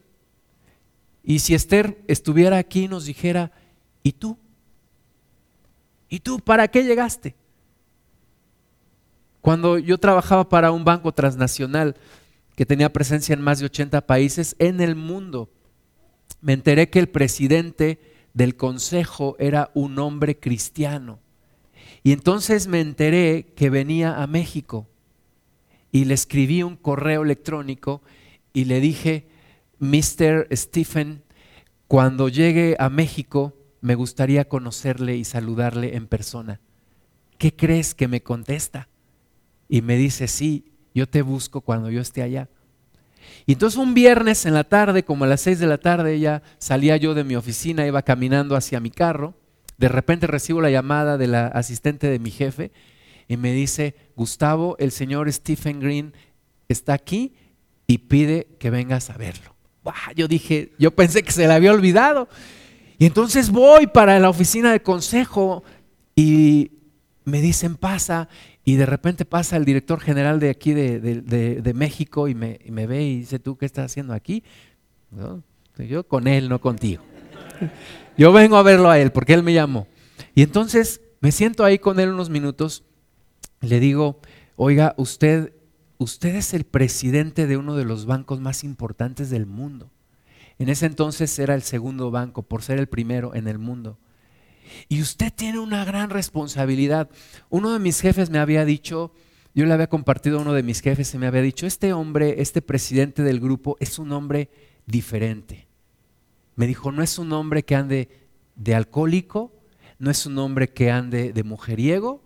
[1.24, 3.50] Y si Esther estuviera aquí y nos dijera,
[4.04, 4.38] ¿y tú?
[6.08, 7.34] ¿Y tú para qué llegaste?
[9.40, 11.96] Cuando yo trabajaba para un banco transnacional
[12.54, 15.50] que tenía presencia en más de 80 países en el mundo,
[16.40, 18.00] me enteré que el presidente
[18.34, 21.18] del consejo era un hombre cristiano.
[22.06, 24.86] Y entonces me enteré que venía a México
[25.90, 28.00] y le escribí un correo electrónico
[28.52, 29.26] y le dije,
[29.80, 30.46] Mr.
[30.52, 31.24] Stephen,
[31.88, 36.60] cuando llegue a México me gustaría conocerle y saludarle en persona.
[37.38, 38.88] ¿Qué crees que me contesta?
[39.68, 42.48] Y me dice, sí, yo te busco cuando yo esté allá.
[43.46, 46.44] Y entonces un viernes en la tarde, como a las seis de la tarde, ya
[46.58, 49.34] salía yo de mi oficina, iba caminando hacia mi carro.
[49.78, 52.72] De repente recibo la llamada de la asistente de mi jefe
[53.28, 56.14] y me dice, Gustavo, el señor Stephen Green
[56.68, 57.34] está aquí
[57.86, 59.54] y pide que vengas a verlo.
[60.16, 62.28] Yo dije, yo pensé que se le había olvidado.
[62.98, 65.62] Y entonces voy para la oficina de consejo
[66.14, 66.72] y
[67.24, 68.28] me dicen pasa
[68.64, 73.18] y de repente pasa el director general de aquí de, México y me, ve y
[73.20, 74.42] dice, ¿tú qué estás haciendo aquí?
[75.78, 77.02] Yo con él, no contigo.
[78.18, 79.86] Yo vengo a verlo a él porque él me llamó.
[80.34, 82.84] Y entonces me siento ahí con él unos minutos
[83.60, 84.20] le digo,
[84.56, 85.52] oiga, usted,
[85.98, 89.90] usted es el presidente de uno de los bancos más importantes del mundo.
[90.58, 93.98] En ese entonces era el segundo banco por ser el primero en el mundo.
[94.88, 97.10] Y usted tiene una gran responsabilidad.
[97.50, 99.12] Uno de mis jefes me había dicho,
[99.54, 102.40] yo le había compartido a uno de mis jefes y me había dicho, este hombre,
[102.40, 104.50] este presidente del grupo es un hombre
[104.86, 105.65] diferente.
[106.56, 108.08] Me dijo, no es un hombre que ande
[108.56, 109.52] de alcohólico,
[109.98, 112.22] no es un hombre que ande de mujeriego,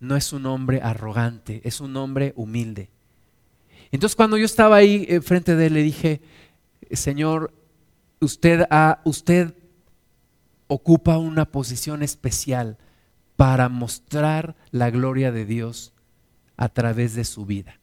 [0.00, 2.90] no es un hombre arrogante, es un hombre humilde.
[3.90, 6.20] Entonces cuando yo estaba ahí eh, frente de él le dije,
[6.90, 7.52] Señor,
[8.20, 8.66] usted,
[9.04, 9.54] usted
[10.66, 12.76] ocupa una posición especial
[13.36, 15.94] para mostrar la gloria de Dios
[16.56, 17.78] a través de su vida.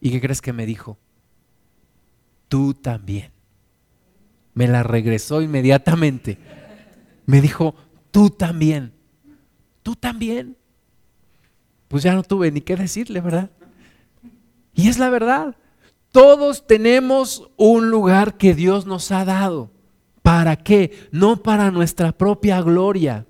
[0.00, 0.98] ¿Y qué crees que me dijo?
[2.48, 3.32] Tú también.
[4.58, 6.36] Me la regresó inmediatamente.
[7.26, 7.76] Me dijo,
[8.10, 8.92] tú también.
[9.84, 10.56] Tú también.
[11.86, 13.50] Pues ya no tuve ni qué decirle, ¿verdad?
[14.74, 15.54] Y es la verdad.
[16.10, 19.70] Todos tenemos un lugar que Dios nos ha dado.
[20.22, 21.06] ¿Para qué?
[21.12, 23.26] No para nuestra propia gloria,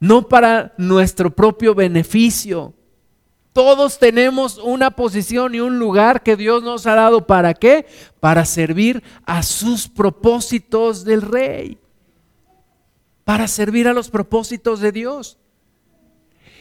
[0.00, 2.72] no para nuestro propio beneficio.
[3.52, 7.26] Todos tenemos una posición y un lugar que Dios nos ha dado.
[7.26, 7.86] ¿Para qué?
[8.20, 11.78] Para servir a sus propósitos del rey.
[13.24, 15.38] Para servir a los propósitos de Dios.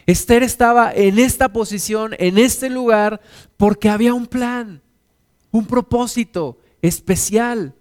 [0.06, 3.21] Esther estaba en esta posición, en este lugar,
[3.58, 4.82] porque había un plan
[5.52, 7.73] un propósito especial,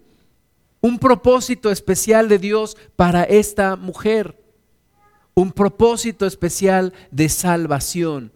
[0.81, 4.43] un propósito especial de Dios para esta mujer,
[5.35, 8.33] un propósito especial de salvación.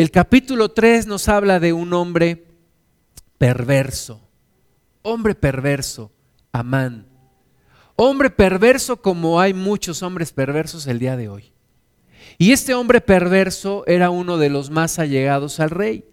[0.00, 2.46] El capítulo 3 nos habla de un hombre
[3.36, 4.26] perverso,
[5.02, 6.10] hombre perverso,
[6.52, 7.06] Amán.
[7.96, 11.52] Hombre perverso como hay muchos hombres perversos el día de hoy.
[12.38, 16.06] Y este hombre perverso era uno de los más allegados al rey.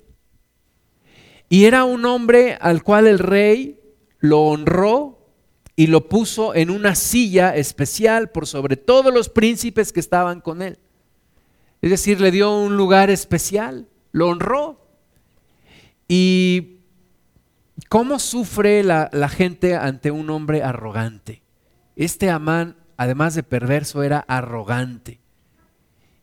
[1.47, 3.79] Y era un hombre al cual el rey
[4.19, 5.31] lo honró
[5.77, 10.61] y lo puso en una silla especial por sobre todos los príncipes que estaban con
[10.61, 10.77] él.
[11.81, 14.87] Es decir, le dio un lugar especial, lo honró.
[16.07, 16.79] ¿Y
[17.89, 21.43] cómo sufre la, gente ante un hombre arrogante?
[21.95, 25.19] Este Amán, además de perverso, era arrogante.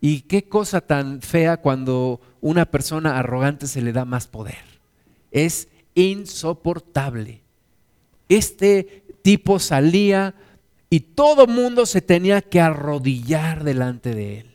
[0.00, 4.74] Y qué cosa tan fea cuando una persona arrogante se le da más poder
[5.34, 7.42] es insoportable.
[8.28, 10.34] Este tipo salía
[10.88, 14.53] y todo mundo se tenía que arrodillar delante de él.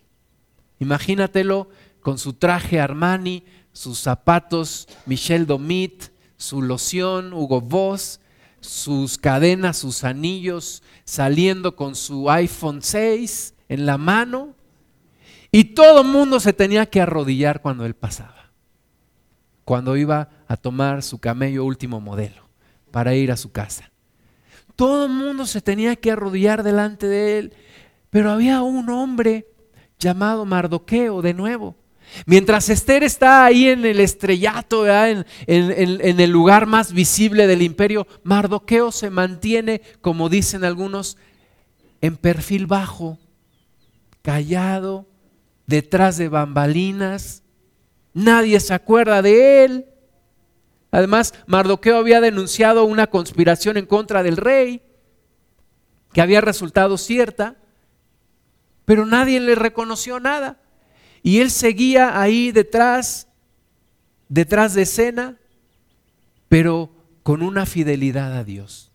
[0.80, 1.70] Imagínatelo
[2.02, 6.06] con su traje Armani, sus zapatos Michel Domit,
[6.38, 8.20] su loción Hugo Boss,
[8.62, 14.56] sus cadenas, sus anillos, saliendo con su iPhone 6 en la mano.
[15.52, 18.40] Y todo el mundo se tenía que arrodillar cuando él pasaba
[19.70, 22.50] cuando iba a tomar su camello último modelo
[22.90, 23.92] para ir a su casa.
[24.76, 27.54] Todo el mundo se tenía que arrodillar delante de él,
[28.10, 29.46] pero había un hombre
[30.00, 31.76] llamado Mardoqueo de nuevo.
[32.26, 38.08] Mientras Esther está ahí en el estrellato, en, en, el lugar más visible del imperio,
[38.24, 41.18] Mardoqueo se mantiene, como dicen algunos,
[42.02, 43.20] en perfil bajo,
[44.24, 45.08] callado,
[45.68, 47.44] detrás de bambalinas,
[48.14, 49.86] Nadie se acuerda de él.
[50.92, 54.82] Además, Mardoqueo había denunciado una conspiración en contra del rey,
[56.14, 57.58] que había resultado cierta,
[58.90, 60.58] pero nadie le reconoció nada.
[61.22, 63.28] Y él seguía ahí detrás,
[64.30, 65.38] detrás de escena,
[66.48, 66.90] pero
[67.22, 68.92] con una fidelidad a Dios.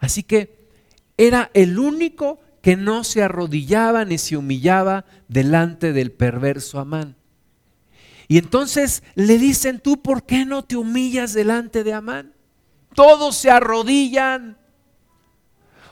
[0.00, 0.68] Así que
[1.16, 7.16] era el único que no se arrodillaba ni se humillaba delante del perverso Amán.
[8.28, 12.34] Y entonces le dicen, tú, ¿por qué no te humillas delante de Amán?
[12.94, 14.58] Todos se arrodillan.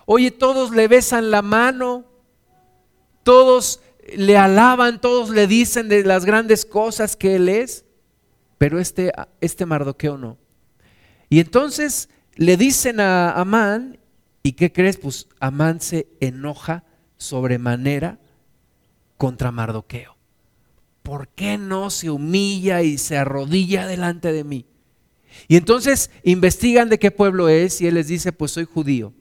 [0.05, 2.18] Oye, todos le besan la mano.
[3.29, 3.81] Todos
[4.17, 7.85] le alaban, todos le dicen de las grandes cosas que él es.
[8.57, 9.13] Pero este,
[9.43, 10.39] este Mardoqueo no.
[11.29, 13.99] Y entonces le dicen a Amán,
[14.43, 14.97] ¿y qué crees?
[14.97, 16.85] Pues Amán se enoja
[17.19, 18.19] sobremanera
[19.19, 20.17] contra Mardoqueo
[21.03, 24.67] ¿por qué no se humilla y se arrodilla delante de mí?
[25.49, 29.15] Y entonces investigan de qué pueblo es y él les dice, pues soy judío.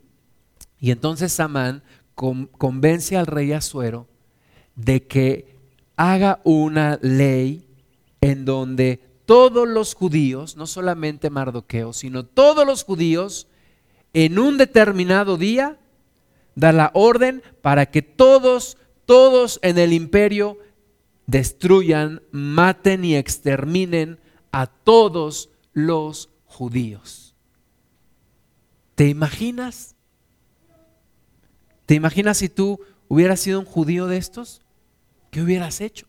[0.81, 1.83] Y entonces Amán
[2.17, 4.07] convence al rey Azuero
[4.75, 5.55] de que
[5.95, 7.67] haga una ley
[8.21, 13.47] en donde todos los judíos, no solamente Mardoqueo, sino todos los judíos,
[14.13, 15.77] en un determinado día,
[16.55, 20.57] da la orden para que todos, todos en el imperio
[21.27, 24.19] destruyan, maten y exterminen
[24.51, 27.35] a todos los judíos.
[28.95, 29.96] ¿Te imaginas?
[31.87, 34.61] ¿Te imaginas si tú hubieras sido un judío de estos?
[35.31, 36.05] ¿Qué hubieras hecho?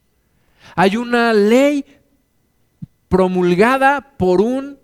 [0.75, 1.85] Hay una ley
[3.09, 4.79] promulgada por un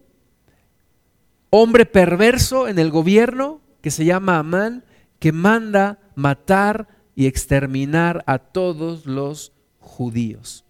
[1.50, 4.84] hombre perverso en el gobierno que se llama Amán,
[5.18, 6.86] que manda matar
[7.16, 10.64] y exterminar a todos los judíos.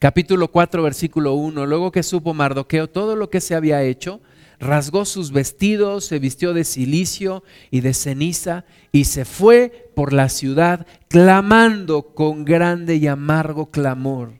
[0.00, 1.64] Capítulo 4, versículo 1.
[1.64, 4.20] Luego que supo Mardoqueo todo lo que se había hecho,
[4.64, 10.28] rasgó sus vestidos, se vistió de silicio y de ceniza y se fue por la
[10.28, 14.32] ciudad clamando con grande y amargo clamor.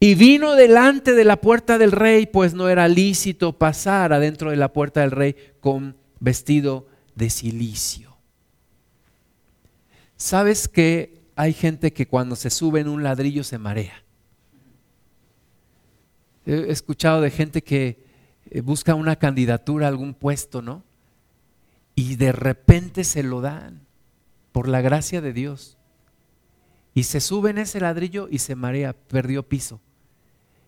[0.00, 4.56] Y vino delante de la puerta del rey, pues no era lícito pasar adentro de
[4.56, 8.16] la puerta del rey con vestido de silicio.
[10.16, 14.02] ¿Sabes que hay gente que cuando se sube en un ladrillo se marea?
[16.46, 18.05] He escuchado de gente que
[18.62, 20.82] busca una candidatura algún puesto, ¿no?
[21.94, 23.80] Y de repente se lo dan
[24.52, 25.76] por la gracia de Dios.
[26.94, 29.80] Y se sube en ese ladrillo y se marea, perdió piso.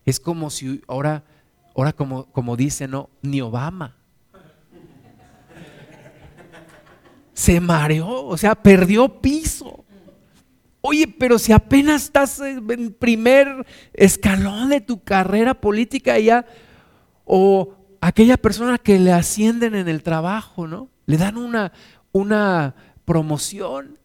[0.05, 1.25] Es como si ahora,
[1.75, 3.09] ahora como, como dice, ¿no?
[3.23, 3.97] Ni Obama.
[7.33, 9.85] Se mareó, o sea, perdió piso.
[10.81, 16.47] Oye, pero si apenas estás en primer escalón de tu carrera política ya
[17.29, 20.89] o aquella persona que le ascienden en el trabajo, ¿no?
[21.05, 21.73] Le dan una,
[22.11, 22.75] una
[23.05, 23.99] promoción,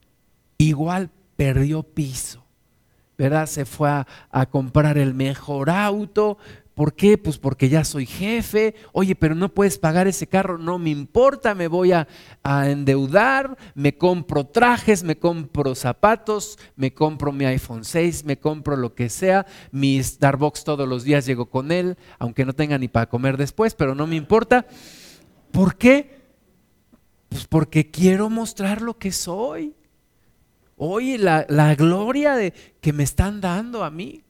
[0.57, 2.45] igual perdió piso,
[3.17, 3.47] ¿verdad?
[3.47, 6.37] Se fue a, a comprar el mejor auto,
[6.73, 7.19] ¿Por qué?
[7.19, 8.73] Pues porque ya soy jefe.
[8.93, 10.57] Oye, pero no puedes pagar ese carro.
[10.57, 12.07] No me importa, me voy a,
[12.43, 18.95] endeudar, me compro trajes, me compro zapatos, me compro mi iPhone 6, me compro lo
[18.95, 19.45] que sea.
[19.71, 23.75] Mi Starbucks todos los días llego con él, aunque no tenga ni para comer después,
[23.75, 24.65] pero no me importa.
[25.51, 26.23] ¿Por qué?
[27.29, 29.75] Pues porque quiero mostrar lo que soy.
[30.75, 32.51] Oye, la, la gloria de,
[32.81, 34.23] que me están dando a mí.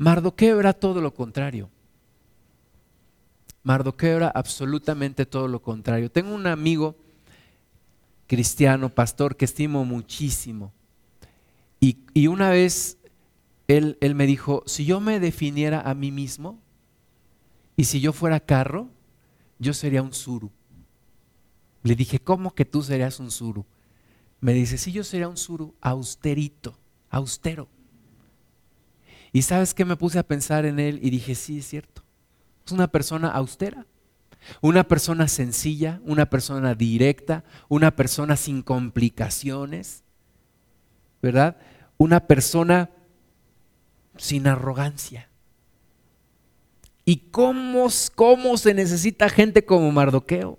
[0.00, 1.68] Mardoqueo era todo lo contrario.
[3.62, 6.10] Mardoqueo era absolutamente todo lo contrario.
[6.10, 6.96] Tengo un amigo
[8.26, 10.72] cristiano, pastor, que estimo muchísimo.
[11.80, 12.96] Y, una vez
[13.68, 16.58] él, él me dijo, si yo me definiera a mí mismo
[17.76, 18.88] y si yo fuera carro,
[19.58, 20.50] yo sería un suru.
[21.82, 23.66] Le dije, ¿cómo que tú serías un suru?
[24.40, 26.78] Me dice, sí, yo sería un suru austerito,
[27.10, 27.68] austero.
[29.32, 32.02] Y sabes que me puse a pensar en él y dije, sí, es cierto.
[32.66, 33.86] Es una persona austera,
[34.60, 40.02] una persona sencilla, una persona directa, una persona sin complicaciones,
[41.22, 41.56] ¿verdad?
[41.96, 42.90] Una persona
[44.16, 45.28] sin arrogancia.
[47.04, 50.58] ¿Y cómo, cómo se necesita gente como Mardoqueo?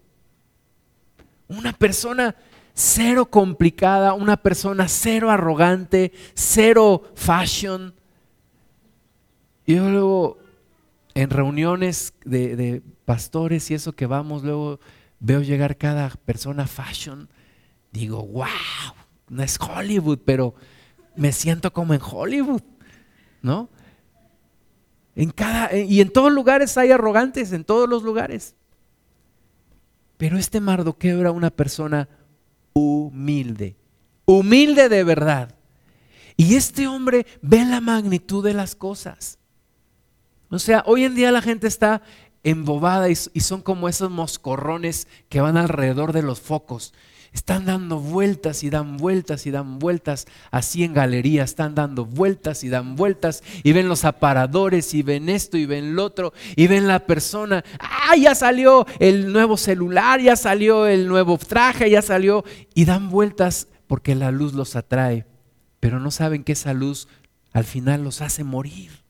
[1.47, 2.36] Una persona
[2.74, 7.93] cero complicada, una persona cero arrogante, cero fashion,
[9.76, 10.38] yo luego
[11.13, 14.80] en reuniones de, pastores y eso que vamos, luego
[15.19, 17.30] veo llegar cada persona fashion,
[17.91, 18.47] digo, wow,
[19.30, 20.55] no es Hollywood, pero
[21.15, 22.61] me siento como en Hollywood,
[23.41, 23.69] ¿no?
[25.15, 28.55] En cada, y en todos lugares hay arrogantes, en todos los lugares.
[30.17, 32.07] Pero este Mardoqueo era una persona
[32.74, 33.76] humilde,
[34.26, 35.55] humilde de verdad.
[36.38, 39.38] Y este hombre ve la magnitud de las cosas.
[40.51, 42.01] O sea, hoy en día la gente está
[42.43, 46.93] embobada y, son como esos moscorrones que van alrededor de los focos.
[47.31, 52.65] Están dando vueltas y dan vueltas y dan vueltas así en galería, están dando vueltas
[52.65, 56.67] y dan vueltas y ven los aparadores y ven esto y ven lo otro y
[56.67, 62.01] ven la persona, ah, ya salió el nuevo celular, ya salió el nuevo traje, ya
[62.01, 62.43] salió
[62.73, 65.25] y dan vueltas porque la luz los atrae,
[65.79, 67.07] pero no saben que esa luz
[67.53, 69.01] al final los hace morir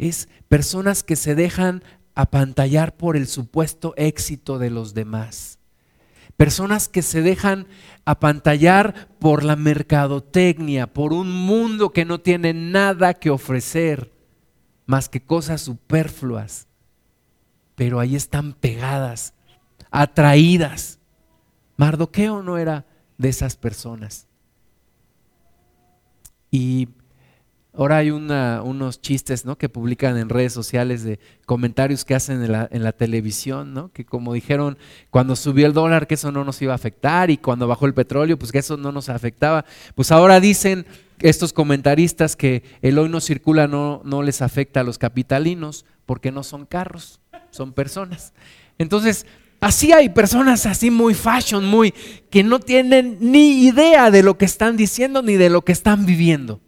[0.00, 1.84] es personas que se dejan
[2.14, 5.58] apantallar por el supuesto éxito de los demás.
[6.38, 7.66] Personas que se dejan
[8.06, 14.10] apantallar por la mercadotecnia, por un mundo que no tiene nada que ofrecer
[14.86, 16.66] más que cosas superfluas.
[17.74, 19.34] Pero ahí están pegadas,
[19.90, 20.98] atraídas.
[21.76, 22.86] Mardoqueo no era
[23.18, 24.26] de esas personas.
[26.50, 26.88] Y
[27.72, 29.56] Ahora hay unos chistes ¿no?
[29.56, 33.92] que publican en redes sociales de comentarios que hacen en la, televisión, ¿no?
[33.92, 34.76] que como dijeron,
[35.10, 37.94] cuando subió el dólar que eso no nos iba a afectar y cuando bajó el
[37.94, 39.64] petróleo, pues que eso no nos afectaba.
[39.94, 40.84] Pues ahora dicen
[41.20, 46.42] estos comentaristas que el hoy no circula no les afecta a los capitalinos porque no
[46.42, 48.32] son carros, son personas.
[48.78, 49.26] Entonces,
[49.60, 51.94] así hay personas así muy fashion, muy
[52.30, 56.04] que no tienen ni idea de lo que están diciendo ni de lo que están
[56.04, 56.60] viviendo.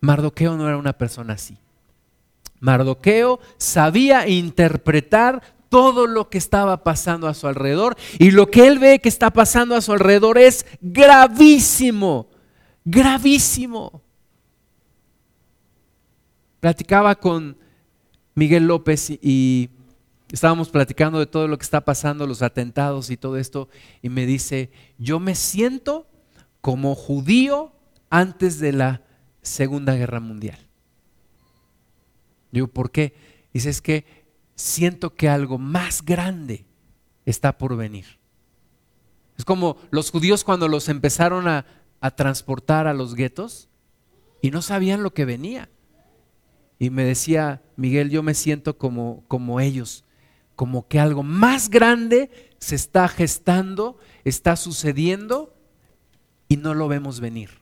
[0.00, 1.58] Mardoqueo no era una persona así.
[2.60, 8.78] Mardoqueo sabía interpretar todo lo que estaba pasando a su alrededor y lo que él
[8.78, 12.28] ve que está pasando a su alrededor es gravísimo,
[12.84, 14.02] gravísimo.
[16.60, 17.56] Platicaba con
[18.34, 19.70] Miguel López y
[20.32, 23.68] estábamos platicando de todo lo que está pasando, los atentados y todo esto,
[24.02, 26.06] y me dice, yo me siento
[26.60, 27.72] como judío
[28.10, 29.02] antes de la
[29.48, 30.58] Segunda Guerra Mundial.
[32.50, 33.14] Digo, ¿por qué?
[33.52, 34.04] Dice, es que
[34.54, 36.66] siento que algo más grande
[37.26, 38.18] está por venir.
[39.36, 41.66] Es como los judíos cuando los empezaron a,
[42.00, 43.68] a transportar a los guetos
[44.40, 45.68] y no sabían lo que venía.
[46.78, 50.04] Y me decía, Miguel, yo me siento como, como ellos,
[50.54, 55.54] como que algo más grande se está gestando, está sucediendo
[56.48, 57.60] y no lo vemos venir.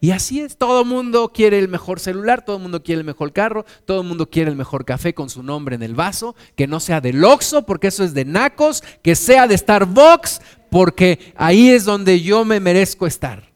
[0.00, 3.06] Y así es, todo el mundo quiere el mejor celular, todo el mundo quiere el
[3.06, 6.36] mejor carro, todo el mundo quiere el mejor café con su nombre en el vaso,
[6.54, 10.40] que no sea de Loxo, porque eso es de Nacos, que sea de Starbucks,
[10.70, 13.50] porque ahí es donde yo me merezco estar.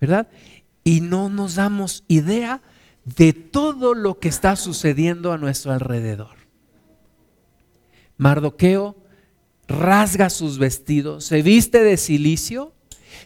[0.00, 0.28] ¿Verdad?
[0.82, 2.62] Y no nos damos idea
[3.04, 6.36] de todo lo que está sucediendo a nuestro alrededor.
[8.16, 8.96] Mardoqueo
[9.66, 12.73] rasga sus vestidos, se viste de silicio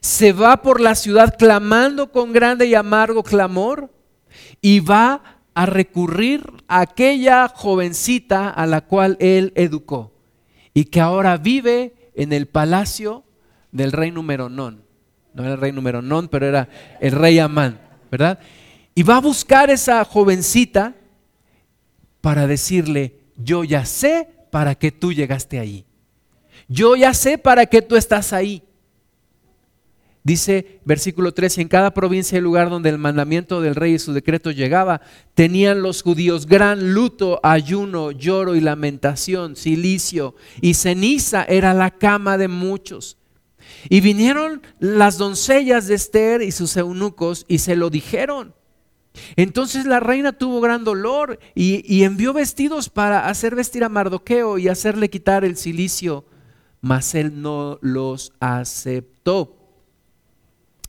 [0.01, 3.93] se va por la ciudad clamando con grande y amargo clamor
[4.61, 10.13] y va a recurrir a aquella jovencita a la cual él educó
[10.75, 13.25] y que ahora vive en el palacio
[13.73, 14.85] del rey número non.
[15.35, 16.69] No era el rey número non, pero era
[17.01, 17.81] el rey Amán,
[18.11, 18.39] ¿verdad?
[18.95, 20.95] Y va a buscar esa jovencita
[22.21, 25.85] para decirle, yo ya sé para qué tú llegaste ahí.
[26.69, 28.63] Yo ya sé para qué tú estás ahí.
[30.29, 33.99] Dice versículo 3, y en cada provincia y lugar donde el mandamiento del rey y
[33.99, 35.01] su decreto llegaba,
[35.33, 42.37] tenían los judíos gran luto, ayuno, lloro y lamentación, silicio y ceniza era la cama
[42.37, 43.17] de muchos.
[43.89, 48.55] Y vinieron las doncellas de Esther y sus eunucos y se lo dijeron.
[49.35, 54.59] Entonces la reina tuvo gran dolor y, y envió vestidos para hacer vestir a Mardoqueo
[54.59, 56.27] y hacerle quitar el silicio,
[56.83, 59.58] mas él no los aceptó.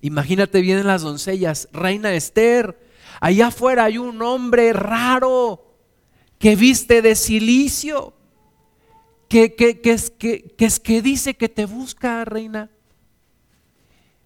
[0.01, 2.79] Imagínate bien las doncellas, reina Esther,
[3.19, 5.75] allá afuera hay un hombre raro
[6.37, 8.13] que viste de silicio,
[9.27, 12.69] que, que, que, es, que, es que dice que te busca, reina.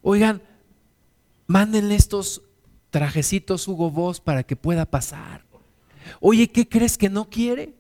[0.02, 0.42] Oigan,
[1.48, 2.44] mándenle estos
[2.92, 5.44] trajecitos Hugo Boss para que pueda pasar.
[6.20, 7.74] Oye, ¿qué crees que no quiere?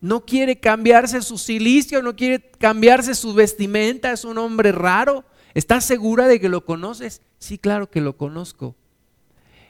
[0.00, 5.24] No quiere cambiarse su silicio, no quiere cambiarse su vestimenta, es un hombre raro.
[5.56, 7.22] ¿Estás segura de que lo conoces?
[7.38, 8.76] Sí, claro que lo conozco.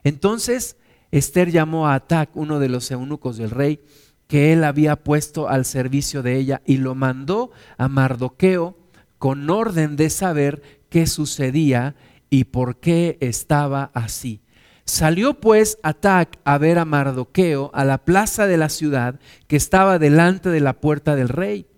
[0.03, 0.77] Entonces
[1.13, 3.79] Esther llamó a Atac, uno de los eunucos del rey,
[4.27, 8.77] que él había puesto al servicio de ella, y lo mandó a Mardoqueo
[9.19, 11.95] con orden de saber qué sucedía
[12.31, 14.41] y por qué estaba así.
[14.87, 20.01] Salió pues Atac a ver a Mardoqueo a la plaza de la ciudad que estaba
[20.01, 21.69] delante de la puerta del rey.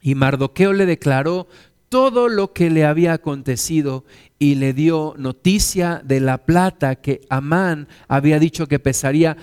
[0.00, 1.48] Y Mardoqueo le declaró
[1.88, 4.04] todo lo que le había acontecido
[4.38, 9.36] y le dio noticia de la plata que Amán había dicho que pesaría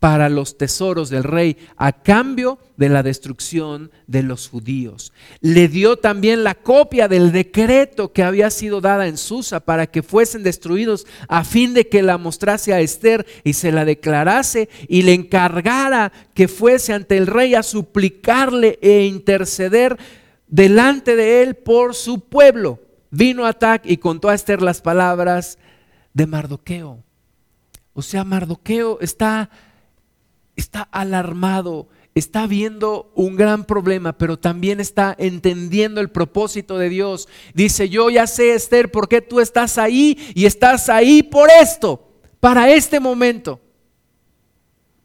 [0.00, 5.12] para los tesoros del rey a cambio de la destrucción de los judíos.
[5.40, 10.02] Le dio también la copia del decreto que había sido dada en Susa para que
[10.02, 15.02] fuesen destruidos a fin de que la mostrase a Esther y se la declarase y
[15.02, 19.96] le encargara que fuese ante el rey a suplicarle e interceder
[20.46, 22.80] delante de él por su pueblo.
[23.10, 25.58] Vino Atac y contó a Esther las palabras
[26.12, 27.02] de Mardoqueo.
[27.92, 29.48] O sea, Mardoqueo está,
[30.54, 37.28] está alarmado, está viendo un gran problema, pero también está entendiendo el propósito de Dios.
[37.54, 42.06] Dice, yo ya sé, Esther, por qué tú estás ahí y estás ahí por esto,
[42.40, 43.60] para este momento.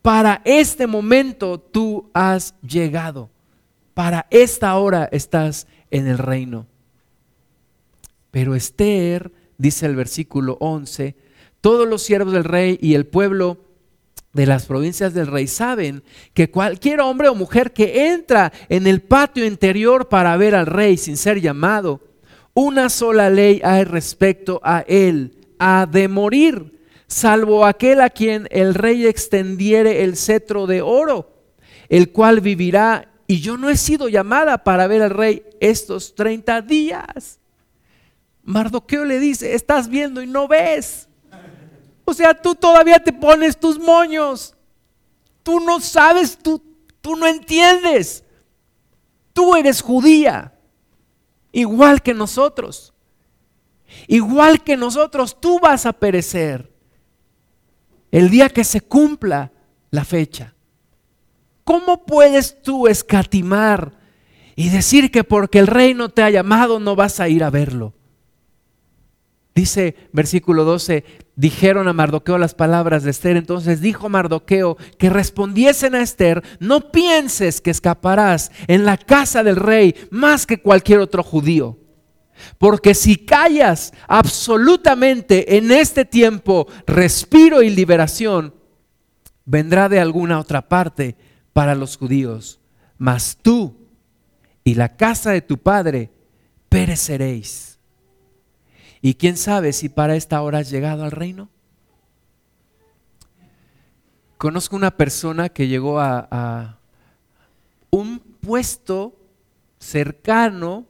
[0.02, 3.30] Para este momento tú has llegado.
[3.94, 6.68] Para esta hora estás en el reino.
[8.32, 11.16] Pero Esther, dice el versículo 11,
[11.60, 13.58] todos los siervos del rey y el pueblo
[14.34, 19.02] de las provincias del rey saben que cualquier hombre o mujer que entra en el
[19.02, 22.02] patio interior para ver al rey sin ser llamado,
[22.54, 28.74] una sola ley hay respecto a él, ha de morir, salvo aquel a quien el
[28.74, 31.44] rey extendiere el cetro de oro,
[31.89, 33.11] el cual vivirá.
[33.32, 37.40] Y yo no he sido llamada para ver al rey estos 30 días.
[38.44, 41.08] Mardoqueo le dice, estás viendo y no ves.
[42.04, 44.54] O sea, tú todavía te pones tus moños.
[45.44, 46.62] Tú no sabes, tú,
[47.00, 48.26] tú no entiendes.
[49.32, 50.54] Tú eres judía,
[51.54, 52.94] igual que nosotros.
[54.08, 56.70] Igual que nosotros, tú vas a perecer
[58.12, 59.54] el día que se cumpla
[59.90, 60.54] la fecha.
[61.64, 63.93] ¿Cómo puedes tú escatimar
[64.55, 67.49] y decir que porque el rey no te ha llamado no vas a ir a
[67.49, 67.93] verlo?
[69.53, 71.03] Dice versículo 12,
[71.36, 73.36] dijeron a Mardoqueo las palabras de Esther.
[73.36, 79.57] Entonces dijo Mardoqueo que respondiesen a Esther, no pienses que escaparás en la casa del
[79.57, 81.78] rey más que cualquier otro judío.
[82.57, 88.55] Porque si callas absolutamente en este tiempo, respiro y liberación,
[89.45, 91.18] vendrá de alguna otra parte
[91.54, 92.60] para los judíos.
[92.97, 93.76] Mas tú
[94.64, 96.12] y la casa de tu padre
[96.70, 97.80] pereceréis.
[99.02, 101.49] Y quién sabe si para esta hora has llegado al reino.
[104.38, 106.78] Conozco una persona que llegó a,
[107.89, 109.16] un puesto
[109.80, 110.86] cercano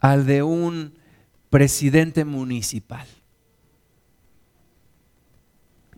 [0.00, 0.94] al de un
[1.50, 3.06] presidente municipal.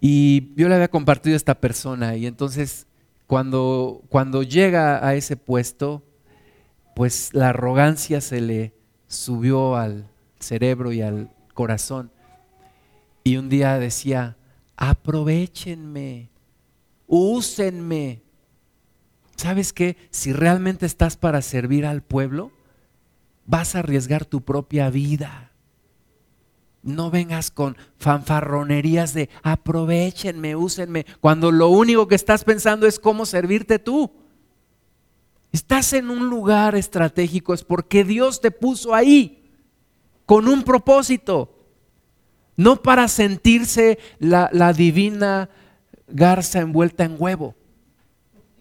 [0.01, 2.86] Y yo le había compartido a esta persona y entonces
[3.27, 6.03] cuando, cuando llega a ese puesto,
[6.95, 8.75] pues la arrogancia se le
[9.07, 10.09] subió al
[10.39, 12.11] cerebro y al corazón.
[13.25, 14.37] Y un día decía,
[14.77, 16.31] aprovechenme,
[17.07, 18.22] úsenme.
[19.37, 19.97] ¿Sabes qué?
[20.11, 22.53] Si realmente estás para servir al pueblo,
[23.47, 25.43] vas a arriesgar tu propia vida.
[26.85, 33.24] No vengas con fanfarronerías de aprovechenme, úsenme, cuando lo único que estás pensando es cómo
[33.24, 34.12] servirte tú.
[35.51, 39.51] Estás en un lugar estratégico, es porque Dios te puso ahí
[40.26, 41.68] con un propósito,
[42.57, 45.49] no para sentirse la, divina
[46.07, 47.55] garza envuelta en huevo.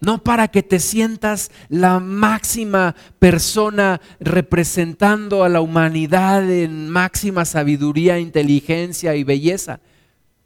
[0.04, 8.20] No para que te sientas la máxima persona representando a la humanidad en máxima sabiduría,
[8.20, 9.80] inteligencia y belleza.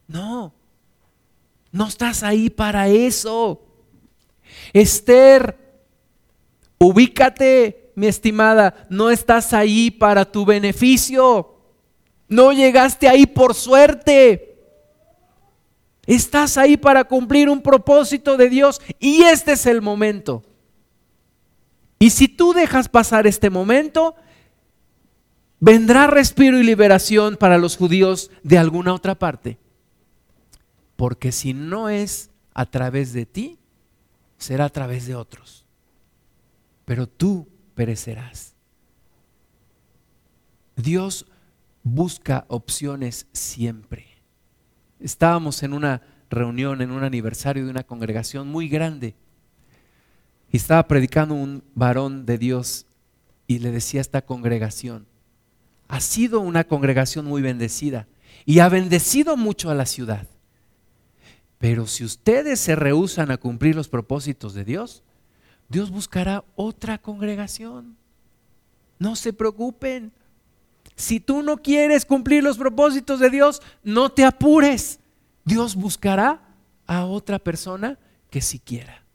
[0.07, 0.53] No,
[1.71, 3.65] no estás ahí para eso.
[4.73, 5.57] Esther,
[6.77, 11.55] ubícate mi estimada, no estás ahí para tu beneficio.
[12.27, 14.46] No llegaste ahí por suerte.
[16.07, 20.43] Estás ahí para cumplir un propósito de Dios y este es el momento.
[21.99, 24.15] Y si tú dejas pasar este momento,
[25.59, 29.59] vendrá respiro y liberación para los judíos de alguna otra parte.
[30.95, 33.59] Porque si no es a través de ti,
[34.37, 35.65] será a través de otros.
[36.85, 38.53] Pero tú perecerás.
[40.77, 41.25] Dios
[41.83, 44.06] busca opciones siempre.
[44.99, 49.15] Estábamos en una reunión, en un aniversario de una congregación muy grande.
[50.51, 52.85] Y estaba predicando un varón de Dios
[53.47, 55.05] y le decía a esta congregación,
[55.87, 58.07] ha sido una congregación muy bendecida
[58.45, 60.27] y ha bendecido mucho a la ciudad.
[61.59, 65.03] Pero si ustedes se rehusan a cumplir los propósitos de Dios,
[65.69, 67.97] Dios buscará otra congregación.
[68.99, 70.11] No se preocupen.
[70.97, 74.99] Si tú no quieres cumplir los propósitos de Dios, no te apures.
[75.45, 76.41] Dios buscará
[76.85, 77.97] a otra persona
[78.29, 79.05] que si quiera.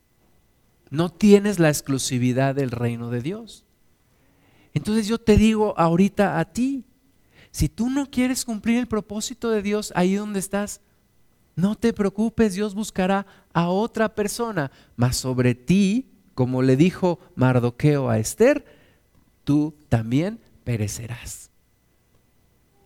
[0.89, 3.67] No tienes la exclusividad del reino de Dios.
[4.73, 6.87] Entonces yo te digo ahorita a ti,
[7.51, 10.81] si tú no quieres cumplir el propósito de Dios ahí donde estás,
[11.55, 18.09] no te preocupes, Dios buscará a otra persona, mas sobre ti como le dijo Mardoqueo
[18.09, 18.65] a Esther,
[19.45, 21.52] tú también perecerás.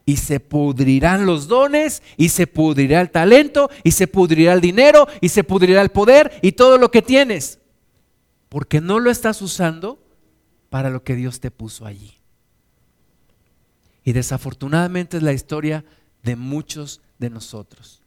[0.06, 5.08] Y se pudrirán los dones, y se pudrirá el talento, y se pudrirá el dinero,
[5.20, 7.58] y se pudrirá el poder, y todo lo que tienes.
[8.48, 10.02] porque no lo estás usando
[10.70, 12.14] para lo que Dios te puso allí.
[14.04, 15.84] Y desafortunadamente es la historia
[16.22, 18.02] de muchos de nosotros.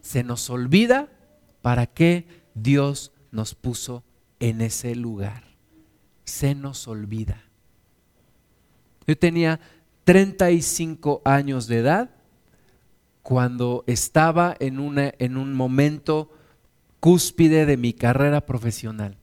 [0.00, 1.08] Se nos olvida
[1.62, 4.04] para qué Dios nos puso
[4.40, 5.44] en ese lugar.
[6.24, 7.42] Se nos olvida.
[9.06, 9.60] Yo tenía
[10.04, 12.10] 35 años de edad
[13.22, 16.30] cuando estaba en, una, en un momento
[17.00, 19.16] cúspide de mi carrera profesional.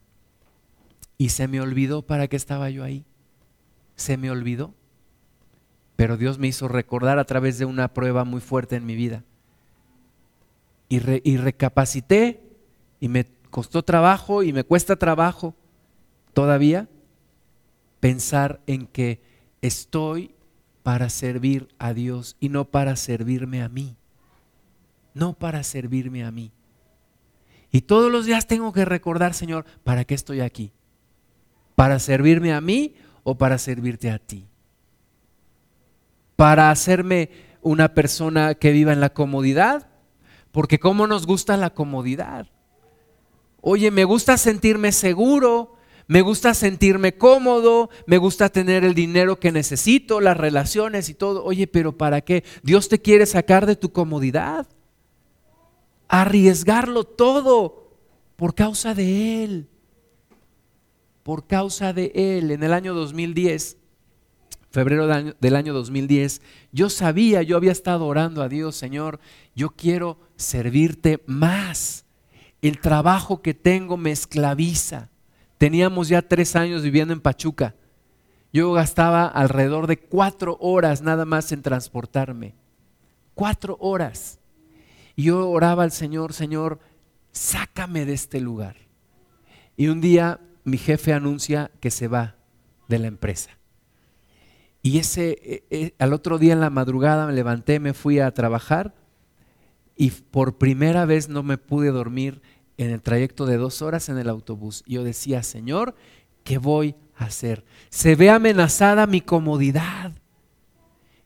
[1.18, 3.06] Y se me olvidó para qué estaba yo ahí.
[3.96, 4.74] Se me olvidó.
[5.98, 9.26] Pero Dios me hizo recordar a través de una prueba muy fuerte en mi vida.
[10.88, 12.42] Y, y recapacité
[13.02, 15.56] y me costó trabajo y me cuesta trabajo
[16.34, 16.88] todavía
[18.00, 19.22] pensar en que
[19.62, 20.34] estoy
[20.90, 23.96] para servir a Dios y no para servirme a mí.
[25.14, 26.52] No para servirme a mí.
[27.72, 30.72] Y todos los días tengo que recordar, Señor, ¿para qué estoy aquí?
[31.76, 34.48] ¿Para servirme a mí o para servirte a ti?
[36.36, 37.30] ¿Para hacerme
[37.62, 39.90] una persona que viva en la comodidad?
[40.52, 42.48] Porque ¿cómo nos gusta la comodidad?
[43.62, 45.76] Oye, me gusta sentirme seguro,
[46.10, 51.44] me gusta sentirme cómodo, me gusta tener el dinero que necesito, las relaciones y todo.
[51.44, 52.44] Oye, pero ¿para qué?
[52.64, 54.66] Dios te quiere sacar de tu comodidad,
[56.08, 57.92] arriesgarlo todo
[58.38, 59.70] por causa de Él,
[61.22, 62.50] por causa de Él.
[62.50, 63.78] En el año 2010,
[64.72, 65.06] febrero
[65.40, 66.42] del año 2010,
[66.72, 69.20] yo sabía, yo había estado orando a Dios, Señor,
[69.54, 72.06] yo quiero servirte más
[72.64, 75.10] el trabajo que tengo me esclaviza.
[75.60, 77.76] Teníamos ya tres años viviendo en Pachuca.
[78.54, 82.56] Yo gastaba alrededor de cuatro horas nada más en transportarme.
[83.36, 84.40] Cuatro horas.
[85.18, 86.80] Y yo oraba al Señor, Señor,
[87.34, 88.78] sácame de este lugar.
[89.76, 92.38] Y un día mi jefe anuncia que se va
[92.88, 93.52] de la empresa.
[94.82, 98.34] Y ese, e, e, al otro día en la madrugada me levanté, me fui a
[98.34, 98.96] trabajar
[99.98, 102.42] y por primera vez no me pude dormir
[102.80, 104.84] en el trayecto de dos horas en el autobús.
[104.88, 105.96] Yo decía, Señor,
[106.46, 107.66] ¿qué voy a hacer?
[107.90, 110.14] Se ve amenazada mi comodidad.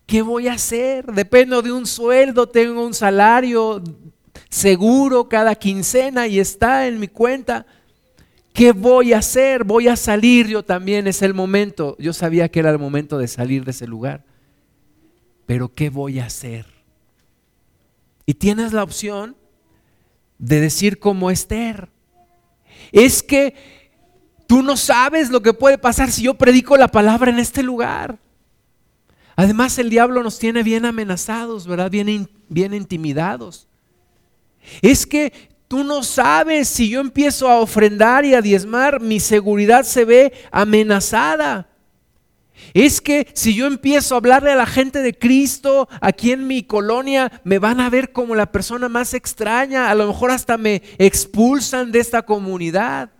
[0.08, 1.06] ¿Qué voy a hacer?
[1.14, 3.84] Dependo de un sueldo, tengo un salario
[4.50, 7.68] seguro cada quincena y está en mi cuenta.
[8.52, 9.64] ¿Qué voy a hacer?
[9.64, 11.96] Voy a salir yo también, es el momento.
[12.00, 14.26] Yo sabía que era el momento de salir de ese lugar.
[15.46, 16.66] Pero ¿qué voy a hacer?
[18.26, 19.36] Y tienes la opción
[20.44, 21.88] de decir como Esther.
[22.92, 23.56] Es que
[24.46, 28.20] tú no sabes lo que puede pasar si yo predico la palabra en este lugar.
[29.38, 31.90] Además el diablo nos tiene bien amenazados, ¿verdad?
[31.90, 33.68] Bien, bien intimidados.
[34.82, 35.32] Es que
[35.70, 40.34] tú no sabes si yo empiezo a ofrendar y a diezmar, mi seguridad se ve
[40.52, 41.70] amenazada.
[42.74, 46.64] Es que si yo empiezo a hablarle a la gente de Cristo aquí en mi
[46.64, 50.82] colonia, me van a ver como la persona más extraña, a lo mejor hasta me
[50.98, 53.12] expulsan de esta comunidad.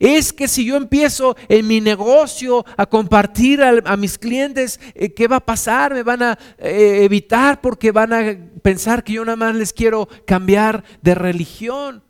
[0.00, 5.28] Es que si yo empiezo en mi negocio a compartir a, mis clientes, eh, ¿qué
[5.28, 5.92] va a pasar?
[5.92, 10.08] Me van a eh, evitar porque van a pensar que yo nada más les quiero
[10.26, 12.02] cambiar de religión.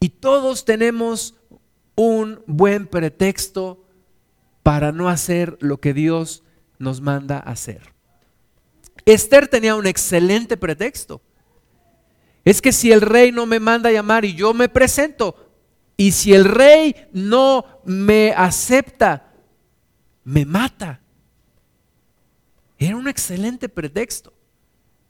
[0.00, 1.34] Y todos tenemos
[1.94, 3.83] un buen pretexto
[4.64, 6.42] para no hacer lo que Dios
[6.78, 7.92] nos manda hacer.
[9.04, 11.20] Esther tenía un excelente pretexto.
[12.46, 15.52] Es que si el rey no me manda llamar y yo me presento,
[15.98, 19.34] y si el rey no me acepta,
[20.24, 21.02] me mata.
[22.78, 24.32] Era un excelente pretexto.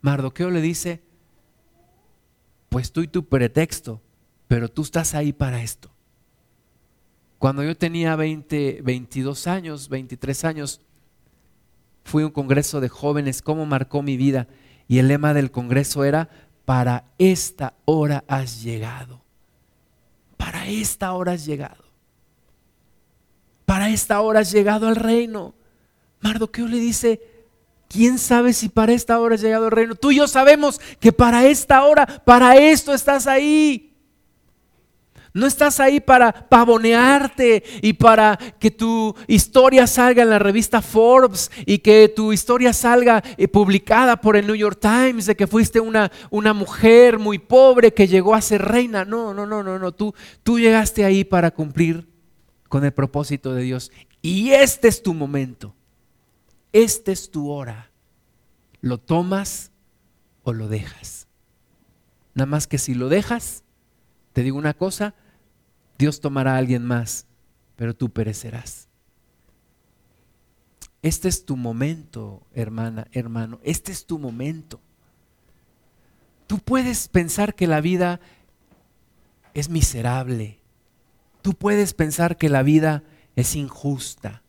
[0.01, 1.01] Mardoqueo le dice,
[2.67, 4.01] pues tú y tu pretexto,
[4.49, 5.94] pero tú estás ahí para esto.
[7.39, 10.81] Cuando yo tenía 20, 22 años, 23 años,
[12.03, 14.47] fui a un congreso de jóvenes, cómo marcó mi vida.
[14.87, 16.29] Y el lema del congreso era,
[16.63, 19.21] para esta hora has llegado.
[20.37, 21.83] Para esta hora has llegado.
[23.65, 25.55] Para esta hora has llegado al reino.
[26.21, 27.21] Mardoqueo le dice,
[27.89, 29.95] ¿quién sabe si para esta hora has llegado al reino?
[29.95, 33.94] Tú y yo sabemos que para esta hora, para esto estás ahí.
[35.35, 41.51] No estás ahí para pavonearte y para que tu historia salga en la revista Forbes
[41.65, 45.81] y que tu historia salga eh, publicada por el New York Times de que fuiste
[45.81, 49.03] una, una mujer muy pobre que llegó a ser reina.
[49.03, 49.91] No, no, no, no, no.
[49.91, 52.07] Tú, tú llegaste ahí para cumplir
[52.69, 53.91] con el propósito de Dios.
[54.21, 55.75] Y este es tu momento.
[56.71, 57.91] Esta es tu hora.
[58.79, 59.73] ¿Lo tomas
[60.43, 61.27] o lo dejas?
[62.35, 63.65] Nada más que si lo dejas,
[64.31, 65.13] te digo una cosa,
[65.97, 67.25] Dios tomará a alguien más,
[67.75, 68.87] pero tú perecerás.
[71.01, 74.81] Este es tu momento, hermana, hermano, este es tu momento.
[76.47, 78.19] Tú puedes pensar que la vida
[79.53, 80.59] es miserable.
[81.41, 83.03] Tú puedes pensar que la vida
[83.35, 84.41] es injusta.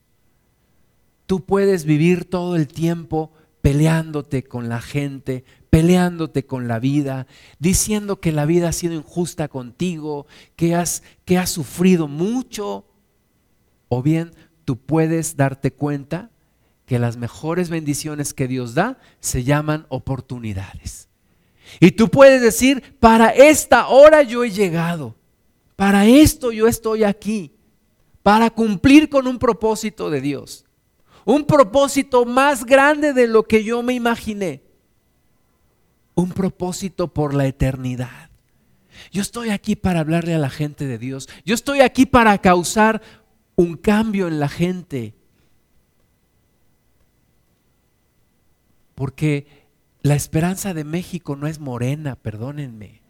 [1.26, 5.44] Tú puedes vivir todo el tiempo peleándote con la gente,
[5.76, 7.26] peleándote con la vida,
[7.58, 12.86] diciendo que la vida ha sido injusta contigo, que has, que has sufrido mucho.
[13.88, 16.30] O bien tú puedes darte cuenta
[16.86, 21.10] que las mejores bendiciones que Dios da se llaman oportunidades.
[21.78, 25.14] Y tú puedes decir, para esta hora yo he llegado,
[25.76, 27.52] para esto yo estoy aquí,
[28.22, 30.64] para cumplir con un propósito de Dios,
[31.26, 34.65] un propósito más grande de lo que yo me imaginé
[36.16, 38.30] un propósito por la eternidad.
[39.12, 41.28] Yo estoy aquí para hablarle a la gente de Dios.
[41.44, 43.02] Yo estoy aquí para causar
[43.54, 45.14] un cambio en la gente.
[48.94, 49.46] Porque
[50.02, 53.02] la esperanza de México no es morena, perdónenme.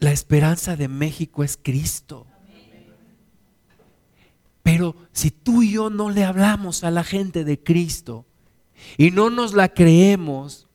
[0.00, 2.26] La esperanza de México es Cristo.
[4.64, 8.26] Pero si tú y yo no le hablamos a la gente de Cristo
[8.96, 10.68] y no nos la creemos,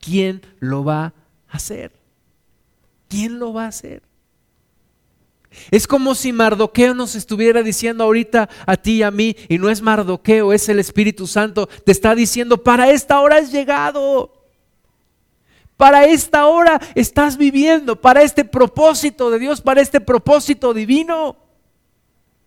[0.00, 1.12] ¿quién lo va a
[1.48, 1.92] hacer?
[3.08, 4.02] ¿Quién lo va a hacer?
[5.70, 9.68] Es como si Mardoqueo nos estuviera diciendo ahorita a ti y a mí, y no
[9.68, 14.32] es Mardoqueo, es el Espíritu Santo, te está diciendo, para esta hora has llegado.
[15.76, 21.36] Para esta hora estás viviendo, para este propósito de Dios, para este propósito divino.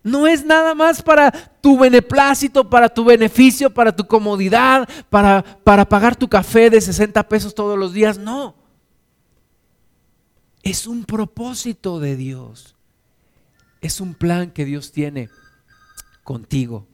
[0.03, 5.87] No es nada más para tu beneplácito, para tu beneficio, para tu comodidad, para, para
[5.87, 8.17] pagar tu café de 60 pesos todos los días.
[8.17, 8.55] No.
[10.61, 12.75] Es un propósito de Dios.
[13.79, 15.29] Es un plan que Dios tiene
[16.23, 16.85] contigo.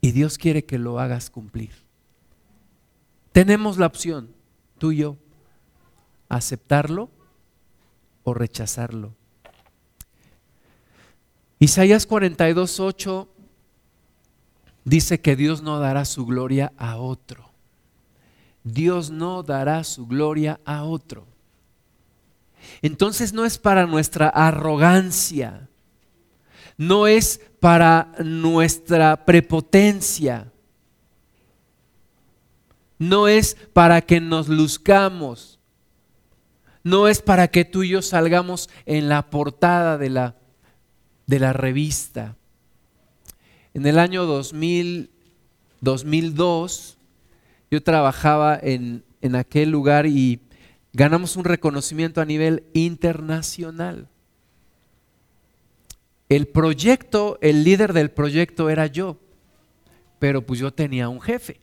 [0.00, 1.70] Y Dios quiere que lo hagas cumplir.
[3.30, 4.34] Tenemos la opción,
[4.78, 5.16] tú y yo,
[6.28, 7.10] aceptarlo
[8.34, 9.14] rechazarlo.
[11.58, 13.28] Isaías 42, 8
[14.84, 17.50] dice que Dios no dará su gloria a otro.
[18.64, 21.26] Dios no dará su gloria a otro.
[22.82, 25.68] Entonces no es para nuestra arrogancia,
[26.76, 30.52] no es para nuestra prepotencia,
[32.98, 35.57] no es para que nos luzcamos,
[36.88, 40.36] no es para que tú y yo salgamos en la portada de la,
[41.26, 42.36] de la revista.
[43.74, 45.10] En el año 2000,
[45.80, 46.96] 2002,
[47.70, 50.40] yo trabajaba en, en aquel lugar y
[50.92, 54.08] ganamos un reconocimiento a nivel internacional.
[56.28, 59.18] El proyecto, el líder del proyecto era yo,
[60.18, 61.60] pero pues yo tenía un jefe.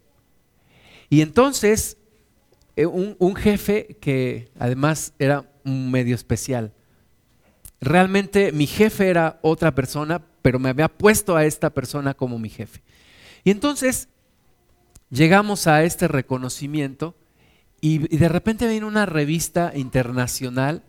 [1.09, 1.97] Y entonces
[2.75, 6.73] eh, un, jefe que además era un medio especial.
[7.79, 12.49] Realmente mi jefe era otra persona, pero me había puesto a esta persona como mi
[12.49, 12.81] jefe.
[13.43, 14.09] Y entonces
[15.09, 17.15] llegamos a este reconocimiento
[17.79, 20.83] y, y de repente viene una revista internacional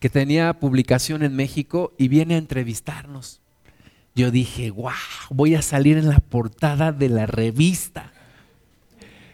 [0.00, 3.40] que tenía publicación en México y viene a entrevistarnos.
[4.14, 4.92] Yo dije, wow,
[5.30, 8.12] voy a salir en la portada de la revista.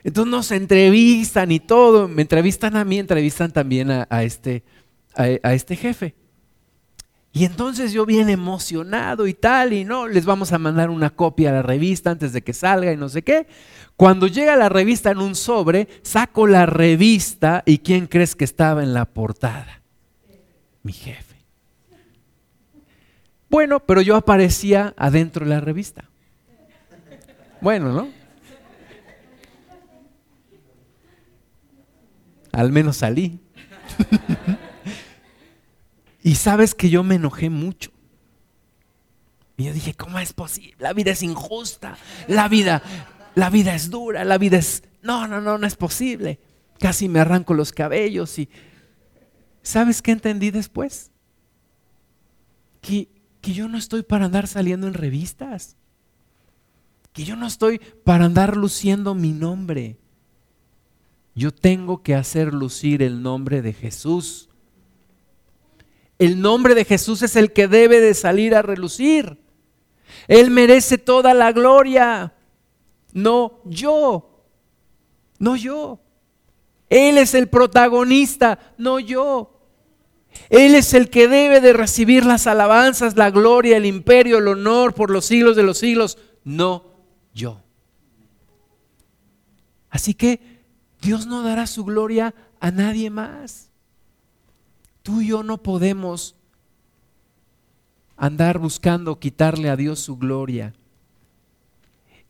[0.05, 4.63] Entonces nos entrevistan y todo, me entrevistan a mí, entrevistan también a, este,
[5.15, 6.15] a, este jefe.
[7.33, 11.49] Y entonces yo bien emocionado y tal, y no, les vamos a mandar una copia
[11.51, 13.47] a la revista antes de que salga y no sé qué.
[13.97, 18.83] Cuando llega la revista en un sobre, saco la revista y ¿quién crees que estaba
[18.83, 19.81] en la portada?
[20.83, 21.35] Mi jefe.
[23.49, 26.05] Bueno, pero yo aparecía adentro de la revista.
[27.63, 28.24] Bueno, ¿no?
[32.55, 33.41] Al menos salí.
[36.23, 37.91] y sabes que yo me enojé mucho.
[39.57, 40.77] Y yo dije, ¿cómo es posible?
[40.79, 41.97] La vida es injusta.
[42.29, 42.83] La vida,
[43.35, 44.25] la vida es dura.
[44.25, 44.85] La vida es...
[45.03, 46.41] No, no, no, no es posible.
[46.79, 48.49] Casi me arranco los cabellos y...
[49.63, 51.11] ¿Sabes qué entendí después?
[52.83, 53.09] Que,
[53.41, 55.77] que yo no estoy para andar saliendo en revistas.
[57.13, 59.99] Que yo no estoy para andar luciendo mi nombre.
[61.35, 64.49] Yo tengo que hacer lucir el nombre de Jesús.
[66.19, 69.39] El nombre de Jesús es el que debe de salir a relucir.
[70.29, 72.35] Él merece toda la gloria,
[73.13, 74.45] no yo,
[75.39, 76.01] no yo.
[76.89, 79.51] Él es el protagonista, no yo.
[80.51, 84.95] Él es el que debe de recibir las alabanzas, la gloria, el imperio, el honor
[84.95, 86.85] por los siglos de los siglos, no
[87.33, 87.61] yo.
[89.91, 90.54] Así que
[91.05, 93.69] Dios no dará su gloria a nadie más.
[95.03, 96.35] Tú y yo no podemos
[98.17, 100.73] andar buscando quitarle a Dios su gloria.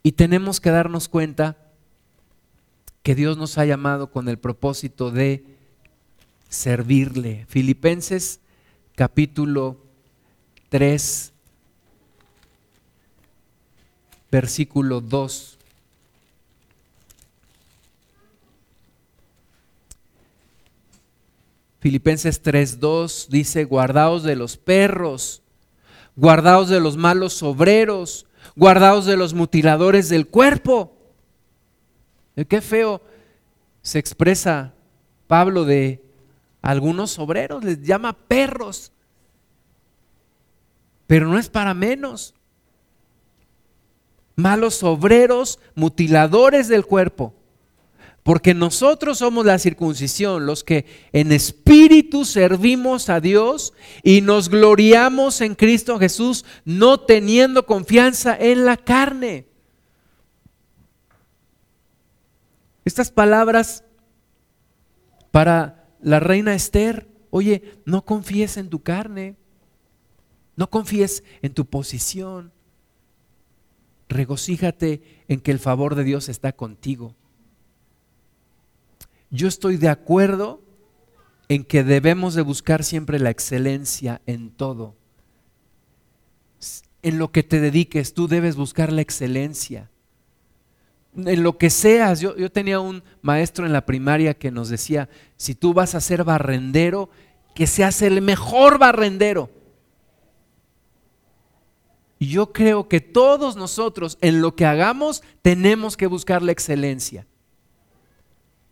[0.03, 1.57] Y tenemos que darnos cuenta
[3.05, 5.45] que Dios nos ha llamado con el propósito de
[6.49, 7.47] servirle.
[7.49, 8.41] Filipenses
[8.97, 9.79] capítulo
[10.71, 11.33] 3,
[14.33, 15.54] versículo 2.
[21.85, 22.41] Filipenses
[22.81, 25.43] 2 dice, guardaos de los perros,
[26.17, 28.25] guardaos de los malos obreros,
[28.57, 30.97] guardaos de los mutiladores del cuerpo.
[32.49, 33.03] Qué feo
[33.83, 34.73] se expresa
[35.27, 36.03] Pablo de
[36.63, 38.91] algunos obreros, les llama perros.
[41.07, 42.35] Pero no es para menos.
[44.37, 47.35] Malos obreros, mutiladores del cuerpo.
[48.25, 55.43] Porque nosotros somos la circuncisión, los que en espíritu servimos a Dios y nos gloriamos
[55.43, 59.47] en Cristo Jesús, no teniendo confianza en la carne.
[62.87, 63.85] Estas palabras
[65.31, 69.37] para la reina Esther, oye, no confíes en tu carne,
[70.57, 72.53] no confíes en tu posición,
[74.09, 77.15] regocíjate en que el favor de Dios está contigo
[79.35, 80.63] yo estoy de acuerdo
[81.49, 84.95] en que debemos de buscar siempre la excelencia en todo.
[87.03, 89.91] En lo que te dediques, tú debes buscar la excelencia.
[91.17, 95.09] En lo que seas, yo, yo tenía un maestro en la primaria que nos decía,
[95.37, 97.11] si tú vas a ser barrendero,
[97.57, 99.51] que seas el mejor barrendero.
[102.21, 107.27] Y yo creo que todos nosotros en lo que hagamos tenemos que buscar la excelencia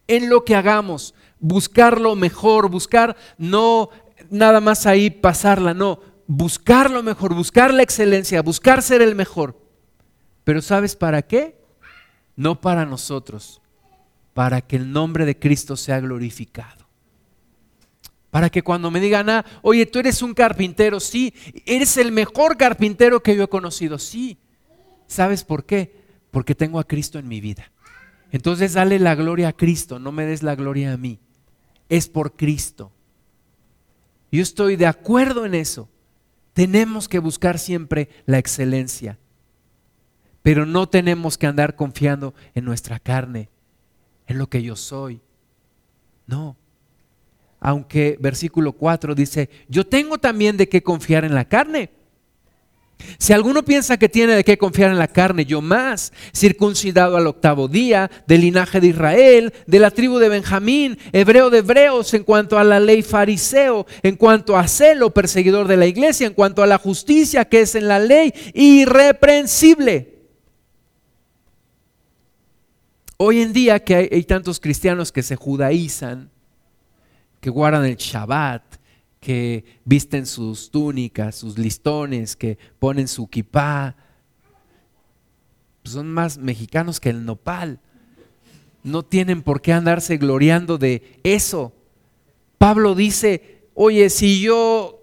[0.07, 3.91] en lo que hagamos, buscar lo mejor, buscar no
[4.31, 9.59] nada más ahí pasarla, no, buscar lo mejor, buscar la excelencia, buscar ser el mejor.
[10.45, 11.61] Pero ¿sabes para qué?
[12.37, 13.61] No para nosotros,
[14.35, 16.83] para que el nombre de Cristo sea glorificado.
[18.31, 21.35] Para que cuando me digan, ah, oye, tú eres un carpintero, sí,
[21.67, 24.39] eres el mejor carpintero que yo he conocido, sí.
[25.07, 25.95] ¿Sabes por qué?
[26.31, 27.71] Porque tengo a Cristo en mi vida.
[28.33, 31.21] Entonces dale la gloria a Cristo, no me des la gloria a mí.
[31.91, 32.91] Es por Cristo.
[34.33, 35.91] Yo estoy de acuerdo en eso.
[36.55, 39.19] Tenemos que buscar siempre la excelencia,
[40.43, 43.51] pero no tenemos que andar confiando en nuestra carne,
[44.27, 45.21] en lo que yo soy.
[46.27, 46.57] No.
[47.61, 51.91] Aunque versículo 4 dice, yo tengo también de qué confiar en la carne
[53.19, 57.27] si alguno piensa que tiene de qué confiar en la carne, yo más, circuncidado al
[57.27, 62.25] octavo día, del linaje de Israel, de la tribu de Benjamín, hebreo de hebreos, en
[62.25, 66.63] cuanto a la ley fariseo, en cuanto a celo, perseguidor de la iglesia, en cuanto
[66.63, 70.13] a la justicia que es en la ley, irreprensible.
[73.17, 76.31] Hoy en día que hay, hay tantos cristianos que se judaizan,
[77.41, 78.72] que guardan el Shabbat,
[79.23, 83.95] que visten sus túnicas, sus listones, que ponen su kipá.
[85.85, 87.79] Son más mexicanos que el nopal.
[88.83, 91.73] No tienen por qué andarse gloriando de eso.
[92.59, 95.01] Pablo dice, oye, si yo,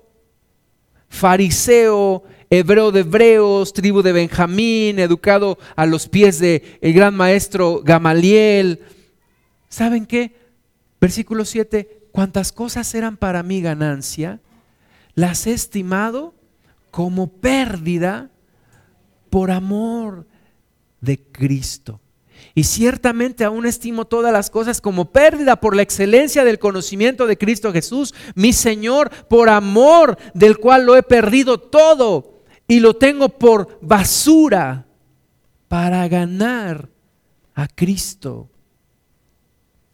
[1.07, 7.81] fariseo, hebreo de hebreos, tribu de Benjamín, educado a los pies del el gran maestro
[7.85, 8.81] Gamaliel,
[9.69, 10.35] ¿saben qué?
[10.99, 14.39] Versículo 7, cuantas cosas eran para mí ganancia,
[15.15, 16.33] las he estimado
[16.91, 18.29] como pérdida
[19.29, 20.25] por amor
[21.01, 21.99] de Cristo.
[22.55, 27.37] Y ciertamente aún estimo todas las cosas como pérdida por la excelencia del conocimiento de
[27.37, 33.29] Cristo Jesús, mi Señor, por amor del cual lo he perdido todo y lo tengo
[33.29, 34.87] por basura
[35.67, 36.89] para ganar
[37.53, 38.49] a Cristo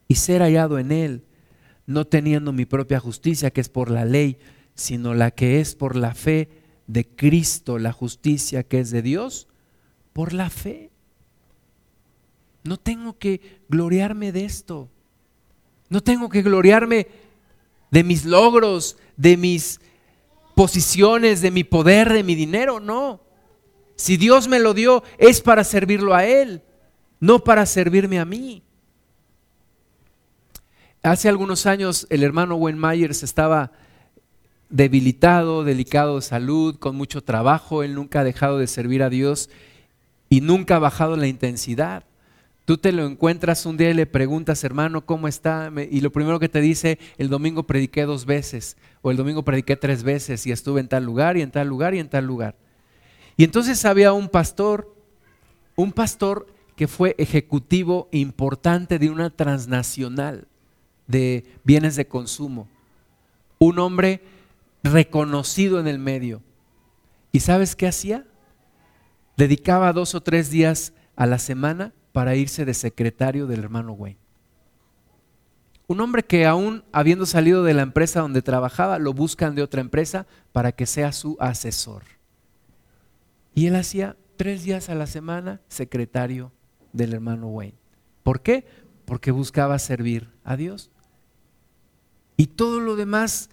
[0.07, 1.25] y ser hallado en Él
[1.85, 4.37] no teniendo mi propia justicia, que es por la ley,
[4.73, 6.49] sino la que es por la fe
[6.87, 9.47] de Cristo, la justicia que es de Dios,
[10.13, 10.91] por la fe.
[12.63, 14.89] No tengo que gloriarme de esto.
[15.89, 17.07] No tengo que gloriarme
[17.91, 19.79] de mis logros, de mis
[20.55, 22.79] posiciones, de mi poder, de mi dinero.
[22.79, 23.21] No.
[23.95, 26.63] Si Dios me lo dio, es para servirlo a Él,
[27.19, 28.63] no para servirme a mí.
[31.05, 33.71] Hace algunos años el hermano Wayne Myers estaba
[34.69, 39.51] debilitado, delicado de salud, con mucho trabajo, él nunca ha dejado de servir a Dios
[40.29, 42.03] y nunca ha bajado la intensidad.
[42.65, 45.71] Tú te lo encuentras un día y le preguntas, hermano, ¿cómo está?
[45.91, 49.75] Y lo primero que te dice, el domingo prediqué dos veces, o el domingo prediqué
[49.75, 52.55] tres veces, y estuve en tal lugar, y en tal lugar, y en tal lugar.
[53.37, 54.95] Y entonces había un pastor,
[55.75, 60.47] un pastor que fue ejecutivo importante de una transnacional
[61.07, 62.67] de bienes de consumo.
[63.59, 64.21] Un hombre
[64.83, 66.41] reconocido en el medio.
[67.31, 68.25] ¿Y sabes qué hacía?
[69.37, 74.19] Dedicaba dos o tres días a la semana para irse de secretario del hermano Wayne.
[75.87, 79.81] Un hombre que aún habiendo salido de la empresa donde trabajaba, lo buscan de otra
[79.81, 82.03] empresa para que sea su asesor.
[83.53, 86.51] Y él hacía tres días a la semana secretario
[86.93, 87.77] del hermano Wayne.
[88.23, 88.65] ¿Por qué?
[89.05, 90.89] Porque buscaba servir a Dios.
[92.37, 93.49] Y todo lo demás,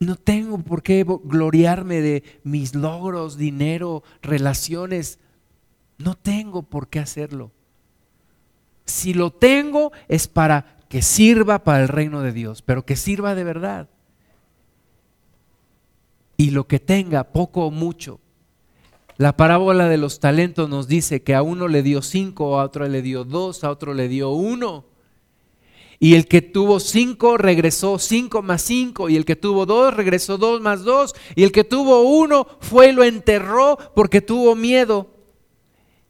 [0.00, 5.18] no tengo por qué gloriarme de mis logros, dinero, relaciones.
[5.98, 7.50] No tengo por qué hacerlo.
[8.84, 13.34] Si lo tengo es para que sirva para el reino de Dios, pero que sirva
[13.34, 13.88] de verdad.
[16.36, 18.20] Y lo que tenga, poco o mucho.
[19.16, 22.86] La parábola de los talentos nos dice que a uno le dio cinco, a otro
[22.86, 24.84] le dio dos, a otro le dio uno.
[26.00, 29.08] Y el que tuvo cinco regresó cinco más cinco.
[29.08, 31.14] Y el que tuvo dos regresó dos más dos.
[31.34, 35.18] Y el que tuvo uno fue y lo enterró porque tuvo miedo.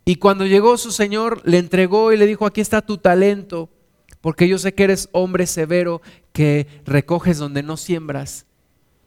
[0.08, 3.68] Y cuando llegó su señor, le entregó y le dijo, aquí está tu talento,
[4.22, 6.00] porque yo sé que eres hombre severo,
[6.32, 8.46] que recoges donde no siembras.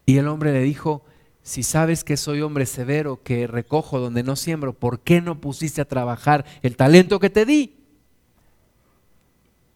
[0.06, 1.04] Y el hombre le dijo,
[1.42, 5.82] si sabes que soy hombre severo, que recojo donde no siembro, ¿por qué no pusiste
[5.82, 7.81] a trabajar el talento que te di?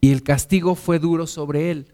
[0.05, 1.87] Y el castigo fue duro sobre él.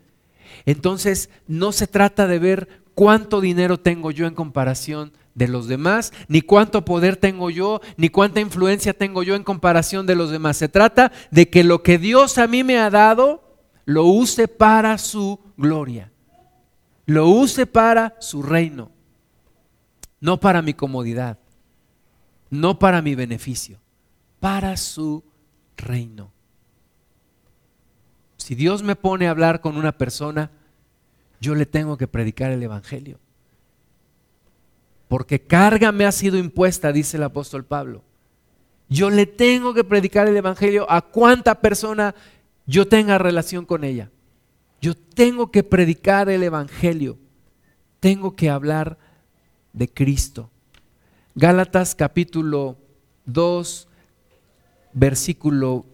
[0.65, 6.11] Entonces, no se trata de ver cuánto dinero tengo yo en comparación de los demás,
[6.27, 10.57] ni cuánto poder tengo yo, ni cuánta influencia tengo yo en comparación de los demás.
[10.57, 14.97] Se trata de que lo que Dios a mí me ha dado, lo use para
[14.97, 16.11] su gloria,
[17.05, 18.91] lo use para su reino,
[20.19, 21.39] no para mi comodidad,
[22.49, 23.79] no para mi beneficio,
[24.41, 25.23] para su
[25.77, 26.30] reino.
[28.41, 30.51] Si Dios me pone a hablar con una persona,
[31.39, 33.19] yo le tengo que predicar el Evangelio
[35.11, 38.01] porque carga me ha sido impuesta, dice el apóstol Pablo.
[38.87, 42.15] Yo le tengo que predicar el Evangelio a cuánta persona
[42.65, 44.09] yo tenga relación con ella.
[44.79, 47.17] Yo tengo que predicar el Evangelio.
[47.99, 48.97] Tengo que hablar
[49.73, 50.49] de Cristo.
[51.35, 52.77] Gálatas capítulo
[53.25, 53.89] 2,
[54.93, 55.85] versículo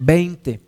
[0.00, 0.60] 20.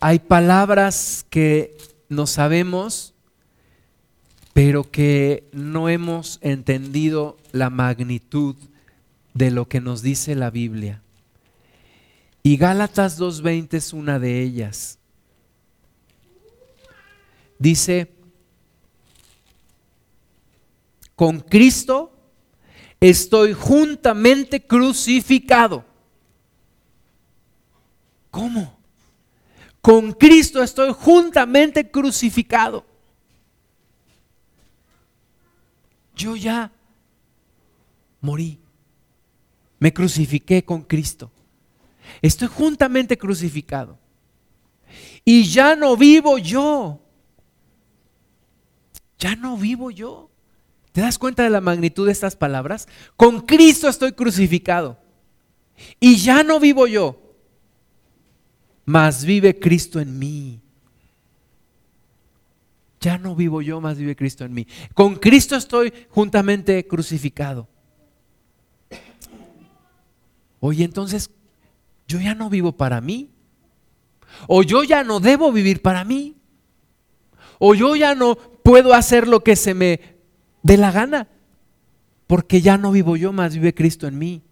[0.00, 1.76] Hay palabras que
[2.08, 3.14] no sabemos,
[4.52, 8.56] pero que no hemos entendido la magnitud
[9.34, 11.02] de lo que nos dice la Biblia.
[12.42, 14.98] Y Gálatas 2.20 es una de ellas.
[17.58, 18.12] Dice,
[21.14, 22.16] con Cristo
[23.00, 25.84] estoy juntamente crucificado.
[28.30, 28.77] ¿Cómo?
[29.88, 32.84] Con Cristo estoy juntamente crucificado.
[36.14, 36.70] Yo ya
[38.20, 38.58] morí.
[39.78, 41.30] Me crucifiqué con Cristo.
[42.20, 43.98] Estoy juntamente crucificado.
[45.24, 47.00] Y ya no vivo yo.
[49.18, 50.28] Ya no vivo yo.
[50.92, 52.88] ¿Te das cuenta de la magnitud de estas palabras?
[53.16, 54.98] Con Cristo estoy crucificado.
[55.98, 57.27] Y ya no vivo yo
[58.88, 60.62] mas vive Cristo en mí.
[63.02, 64.66] Ya no vivo yo, más vive Cristo en mí.
[64.94, 67.68] Con Cristo estoy juntamente crucificado.
[70.60, 71.30] Oye, entonces,
[72.06, 73.28] yo ya no vivo para mí.
[74.46, 76.36] O yo ya no debo vivir para mí.
[77.58, 80.00] O yo ya no puedo hacer lo que se me
[80.62, 81.28] dé la gana.
[82.26, 84.42] Porque ya no vivo yo, más vive Cristo en mí.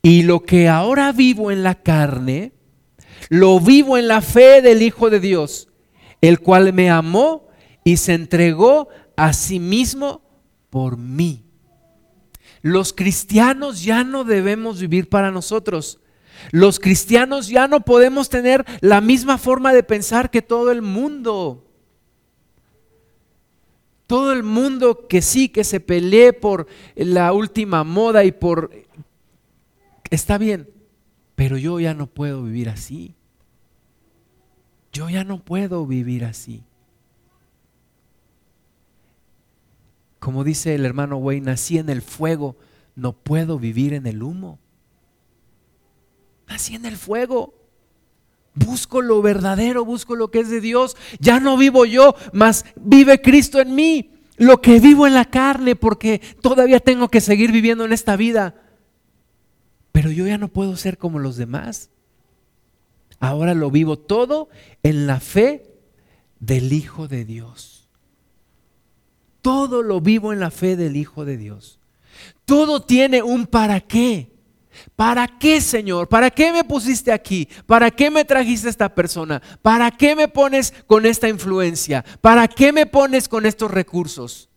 [0.00, 2.54] Y lo que ahora vivo en la carne,
[3.28, 5.68] lo vivo en la fe del Hijo de Dios,
[6.20, 7.48] el cual me amó
[7.84, 10.22] y se entregó a sí mismo
[10.70, 11.44] por mí.
[12.62, 16.00] Los cristianos ya no debemos vivir para nosotros.
[16.50, 21.66] Los cristianos ya no podemos tener la misma forma de pensar que todo el mundo.
[24.06, 28.70] Todo el mundo que sí, que se pelee por la última moda y por
[30.10, 30.68] está bien,
[31.34, 33.14] pero yo ya no puedo vivir así.
[34.92, 36.62] Yo ya no puedo vivir así.
[40.20, 42.56] Como dice el hermano Wayne, nací en el fuego,
[42.94, 44.58] no puedo vivir en el humo.
[46.48, 47.54] Nací en el fuego.
[48.54, 50.96] Busco lo verdadero, busco lo que es de Dios.
[51.18, 54.12] Ya no vivo yo, mas vive Cristo en mí.
[54.36, 58.63] Lo que vivo en la carne, porque todavía tengo que seguir viviendo en esta vida.
[59.94, 61.88] Pero yo ya no puedo ser como los demás.
[63.20, 64.48] Ahora lo vivo todo
[64.82, 65.70] en la fe
[66.40, 67.86] del Hijo de Dios.
[69.40, 71.78] Todo lo vivo en la fe del Hijo de Dios.
[72.44, 74.32] Todo tiene un para qué.
[74.96, 76.08] ¿Para qué, Señor?
[76.08, 77.48] ¿Para qué me pusiste aquí?
[77.64, 79.40] ¿Para qué me trajiste esta persona?
[79.62, 82.04] ¿Para qué me pones con esta influencia?
[82.20, 84.48] ¿Para qué me pones con estos recursos?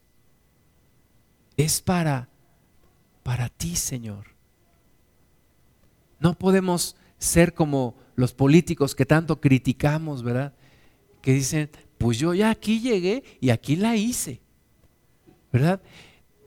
[1.57, 2.27] Es para
[3.21, 4.36] para ti, Señor.
[6.19, 10.53] No podemos ser como los políticos que tanto criticamos, ¿verdad?
[11.21, 14.41] Que dicen, pues yo ya aquí llegué y aquí la hice,
[15.51, 15.81] ¿verdad?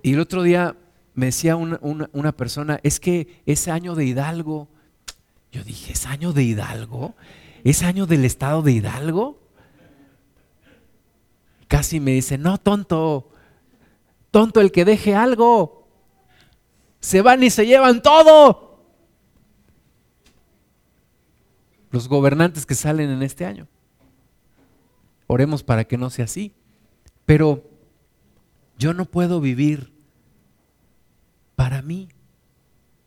[0.03, 0.77] Y el otro día
[1.15, 4.69] me decía una, persona, es que es año de Hidalgo.
[5.53, 7.15] Yo dije, ¿es año de Hidalgo?
[7.65, 9.39] ¿Es año del estado de Hidalgo?
[11.69, 13.31] Casi me dice, no, tonto,
[14.31, 15.87] tonto el que deje algo.
[17.01, 18.70] Se van y se llevan todo.
[21.91, 23.67] Los gobernantes que salen en este año.
[25.27, 26.53] Oremos para que no sea así.
[27.27, 27.65] Pero
[28.79, 29.93] yo no puedo vivir
[31.57, 32.09] para mí.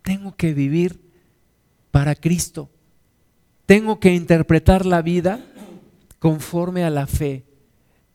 [0.01, 1.01] Tengo que vivir
[1.91, 2.69] para Cristo.
[3.65, 5.39] Tengo que interpretar la vida
[6.19, 7.43] conforme a la fe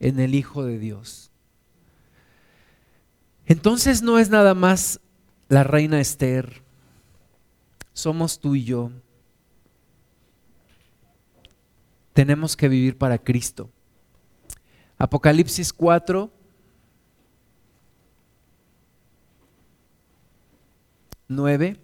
[0.01, 1.31] en el Hijo de Dios.
[3.47, 5.01] Entonces no es nada más
[5.49, 6.63] la reina Esther,
[7.95, 8.93] somos tú y yo.
[12.19, 13.71] Tenemos que vivir para Cristo.
[14.99, 16.33] Apocalipsis 4,
[21.29, 21.77] 9.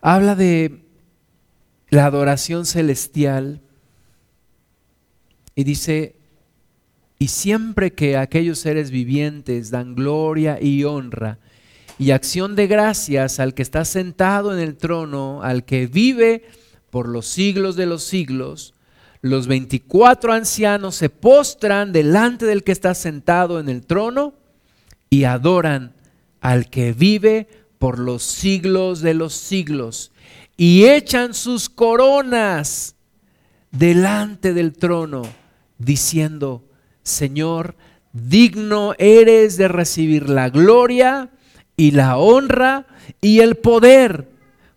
[0.00, 0.82] Habla de
[1.90, 3.60] la adoración celestial
[5.54, 6.21] y dice,
[7.22, 11.38] y siempre que aquellos seres vivientes dan gloria y honra
[11.96, 16.42] y acción de gracias al que está sentado en el trono, al que vive
[16.90, 18.74] por los siglos de los siglos,
[19.20, 24.34] los 24 ancianos se postran delante del que está sentado en el trono
[25.08, 25.92] y adoran
[26.40, 27.46] al que vive
[27.78, 30.10] por los siglos de los siglos
[30.56, 32.96] y echan sus coronas
[33.70, 35.22] delante del trono
[35.78, 36.64] diciendo,
[37.02, 37.74] Señor,
[38.12, 41.30] digno eres de recibir la gloria
[41.76, 42.86] y la honra
[43.20, 44.32] y el poder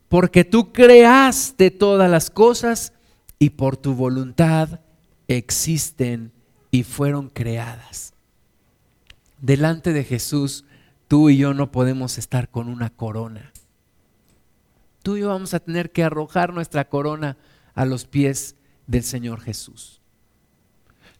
[0.09, 2.93] porque tú creaste todas las cosas
[3.39, 4.79] y por tu voluntad
[5.27, 6.31] existen
[6.71, 8.13] y fueron creadas.
[9.41, 10.65] Delante de Jesús,
[11.07, 13.51] tú y yo no podemos estar con una corona.
[15.03, 17.37] Tú y yo vamos a tener que arrojar nuestra corona
[17.73, 18.55] a los pies
[18.87, 20.01] del Señor Jesús.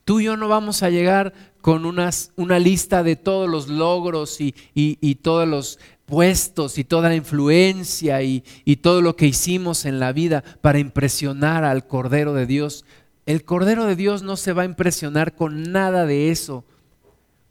[0.06, 5.15] Tú y yo no vamos a llegar con una lista de todos los logros y,
[5.15, 8.41] todos los puestos y toda la influencia y,
[8.84, 12.86] todo lo que hicimos en la vida para impresionar al Cordero de Dios.
[13.26, 16.64] El Cordero de Dios no se va a impresionar con nada de eso,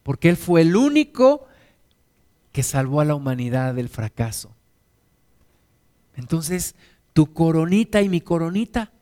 [0.05, 1.49] porque Él fue el único
[2.53, 4.55] que salvó a la humanidad del fracaso.
[6.15, 6.77] Entonces,
[7.13, 8.93] tu coronita y mi coronita,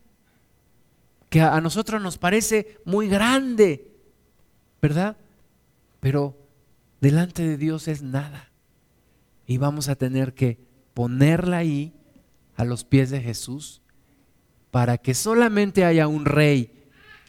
[1.33, 3.91] que a nosotros nos parece muy grande,
[4.83, 5.17] ¿verdad?
[5.99, 6.37] Pero
[7.01, 8.51] delante de Dios es nada
[9.47, 10.59] y vamos a tener que
[10.93, 11.95] ponerla ahí
[12.55, 13.81] a los pies de Jesús
[14.71, 16.71] para que solamente haya un rey,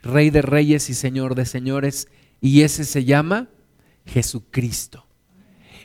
[0.01, 2.09] rey de reyes y señor de señores,
[2.41, 3.47] y ese se llama
[4.05, 5.05] Jesucristo.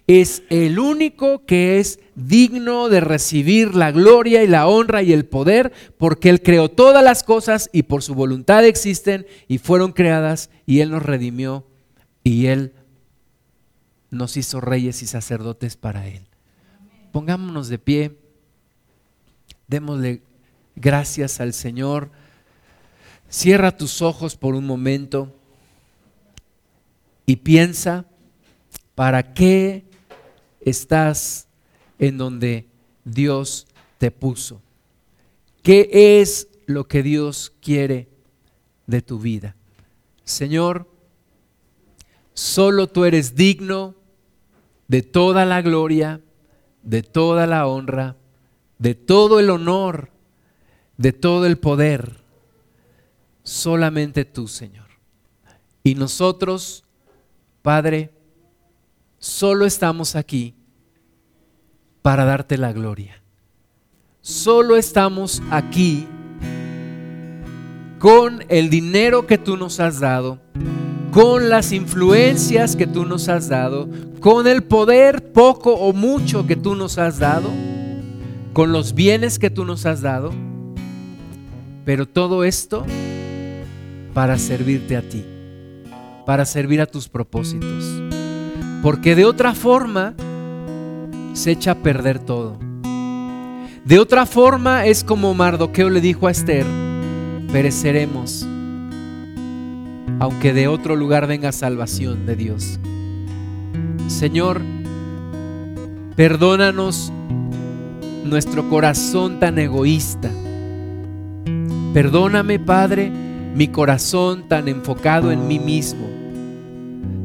[0.09, 5.27] Es el único que es digno de recibir la gloria y la honra y el
[5.27, 10.49] poder porque Él creó todas las cosas y por su voluntad existen y fueron creadas
[10.65, 11.67] y Él nos redimió
[12.25, 12.73] y Él
[14.11, 16.23] nos hizo reyes y sacerdotes para Él.
[17.13, 18.17] Pongámonos de pie,
[19.67, 20.23] démosle
[20.75, 22.11] gracias al Señor.
[23.29, 25.35] Cierra tus ojos por un momento
[27.27, 28.07] y piensa,
[28.95, 29.88] ¿para qué
[30.69, 31.49] estás
[31.99, 32.69] en donde
[33.05, 33.67] Dios
[33.99, 34.61] te puso?
[35.63, 38.09] ¿Qué es lo que Dios quiere
[38.89, 39.55] de tu vida.
[40.25, 40.89] Señor,
[42.35, 43.95] solo tú eres digno
[44.89, 46.21] de toda la gloria,
[46.83, 48.17] de toda la honra,
[48.79, 50.11] de todo el honor,
[50.97, 52.17] de todo el poder.
[53.43, 54.89] Solamente tú, Señor.
[55.85, 56.85] Y nosotros,
[57.63, 58.11] Padre,
[59.19, 60.55] solo estamos aquí
[62.03, 63.23] para darte la gloria.
[64.21, 66.07] Solo estamos aquí
[67.99, 70.39] con el dinero que tú nos has dado,
[71.11, 73.89] con las influencias que tú nos has dado,
[74.21, 77.51] con el poder poco o mucho que tú nos has dado,
[78.53, 80.33] con los bienes que tú nos has dado,
[81.85, 82.85] pero todo esto
[84.15, 85.25] para servirte a ti,
[86.27, 87.85] para servir a tus propósitos.
[88.83, 90.15] Porque de otra forma
[91.39, 92.59] se echa a perder todo.
[93.85, 96.67] De otra forma es como Mardoqueo le dijo a Esther,
[97.53, 98.47] pereceremos,
[100.19, 102.81] aunque de otro lugar venga salvación de Dios.
[104.09, 104.61] Señor,
[106.17, 107.13] perdónanos
[108.25, 110.31] nuestro corazón tan egoísta.
[111.95, 113.11] Perdóname, Padre,
[113.55, 116.09] mi corazón tan enfocado en mí mismo,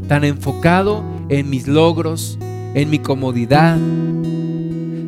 [0.08, 2.38] tan enfocado en mis logros,
[2.74, 3.78] en mi comodidad,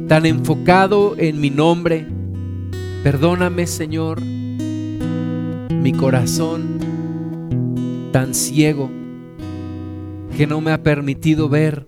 [0.07, 2.05] tan enfocado en mi nombre.
[3.03, 6.79] Perdóname, Señor, mi corazón
[8.11, 8.89] tan ciego
[10.37, 11.87] que no me ha permitido ver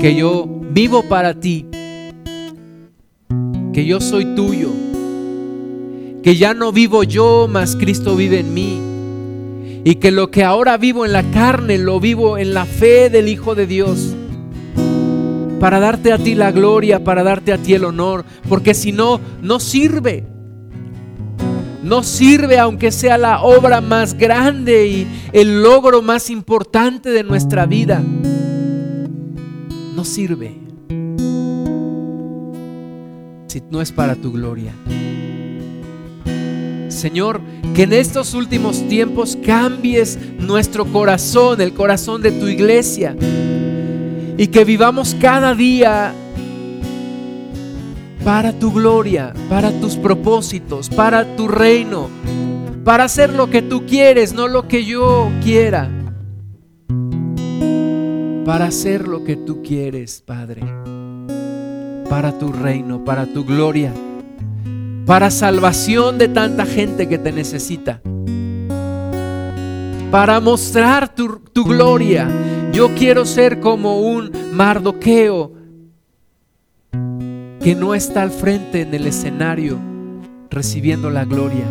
[0.00, 1.66] que yo vivo para ti,
[3.72, 4.70] que yo soy tuyo,
[6.22, 8.80] que ya no vivo yo, mas Cristo vive en mí,
[9.84, 13.28] y que lo que ahora vivo en la carne lo vivo en la fe del
[13.28, 14.16] Hijo de Dios,
[15.62, 19.20] para darte a ti la gloria, para darte a ti el honor, porque si no,
[19.42, 20.26] no sirve.
[21.84, 27.64] No sirve aunque sea la obra más grande y el logro más importante de nuestra
[27.66, 28.02] vida.
[29.94, 30.58] No sirve
[33.46, 34.74] si no es para tu gloria.
[36.88, 37.40] Señor,
[37.72, 43.14] que en estos últimos tiempos cambies nuestro corazón, el corazón de tu iglesia,
[44.36, 46.14] y que vivamos cada día
[48.24, 52.08] para tu gloria, para tus propósitos, para tu reino,
[52.84, 55.90] para hacer lo que tú quieres, no lo que yo quiera.
[58.44, 60.62] Para hacer lo que tú quieres, Padre.
[62.08, 63.92] Para tu reino, para tu gloria,
[65.06, 68.00] para salvación de tanta gente que te necesita.
[70.10, 72.28] Para mostrar tu, gloria.
[72.72, 75.52] Yo quiero ser como un Mardoqueo
[77.62, 79.78] que no está al frente en el escenario
[80.50, 81.66] recibiendo la gloria,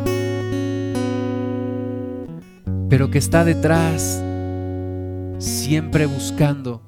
[2.87, 4.23] pero que está detrás
[5.39, 6.83] siempre buscando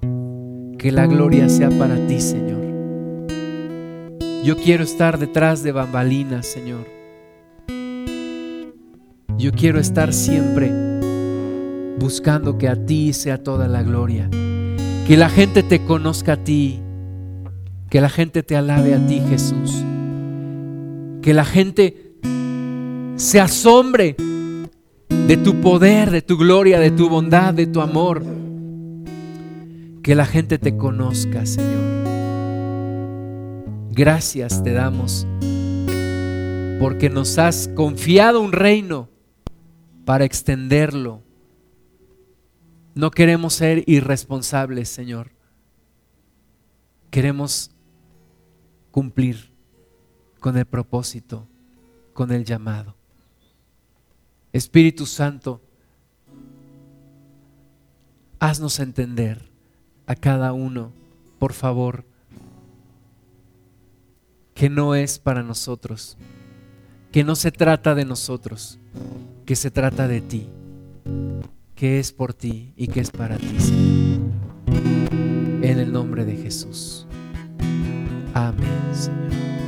[0.77, 2.61] que la gloria sea para ti, Señor.
[4.44, 6.85] Yo quiero estar detrás de bambalinas, Señor.
[9.40, 10.93] Yo quiero estar siempre
[12.03, 14.30] buscando que a ti sea toda la gloria.
[15.07, 16.81] Que la gente te conozca a ti
[17.89, 19.71] que la gente te alabe a ti, Jesús.
[21.21, 22.15] Que la gente
[23.15, 24.15] se asombre
[25.27, 28.23] de tu poder, de tu gloria, de tu bondad, de tu amor.
[30.01, 32.03] Que la gente te conozca, Señor.
[33.91, 35.25] Gracias te damos
[36.80, 39.07] porque nos has confiado un reino
[40.03, 41.23] para extenderlo.
[42.95, 45.32] No queremos ser irresponsables, Señor.
[47.10, 47.72] Queremos
[48.91, 49.52] cumplir
[50.40, 51.48] con el propósito,
[52.14, 52.95] con el llamado.
[54.52, 55.61] Espíritu Santo,
[58.40, 59.49] haznos entender
[60.06, 60.91] a cada uno,
[61.40, 62.06] por favor,
[64.53, 66.18] que no es para nosotros,
[67.11, 68.80] que no se trata de nosotros,
[69.45, 70.49] que se trata de ti,
[71.84, 74.31] que es por ti y que es para ti, Señor.
[75.61, 77.05] En el nombre de Jesús.
[78.34, 79.43] Amén, Señor.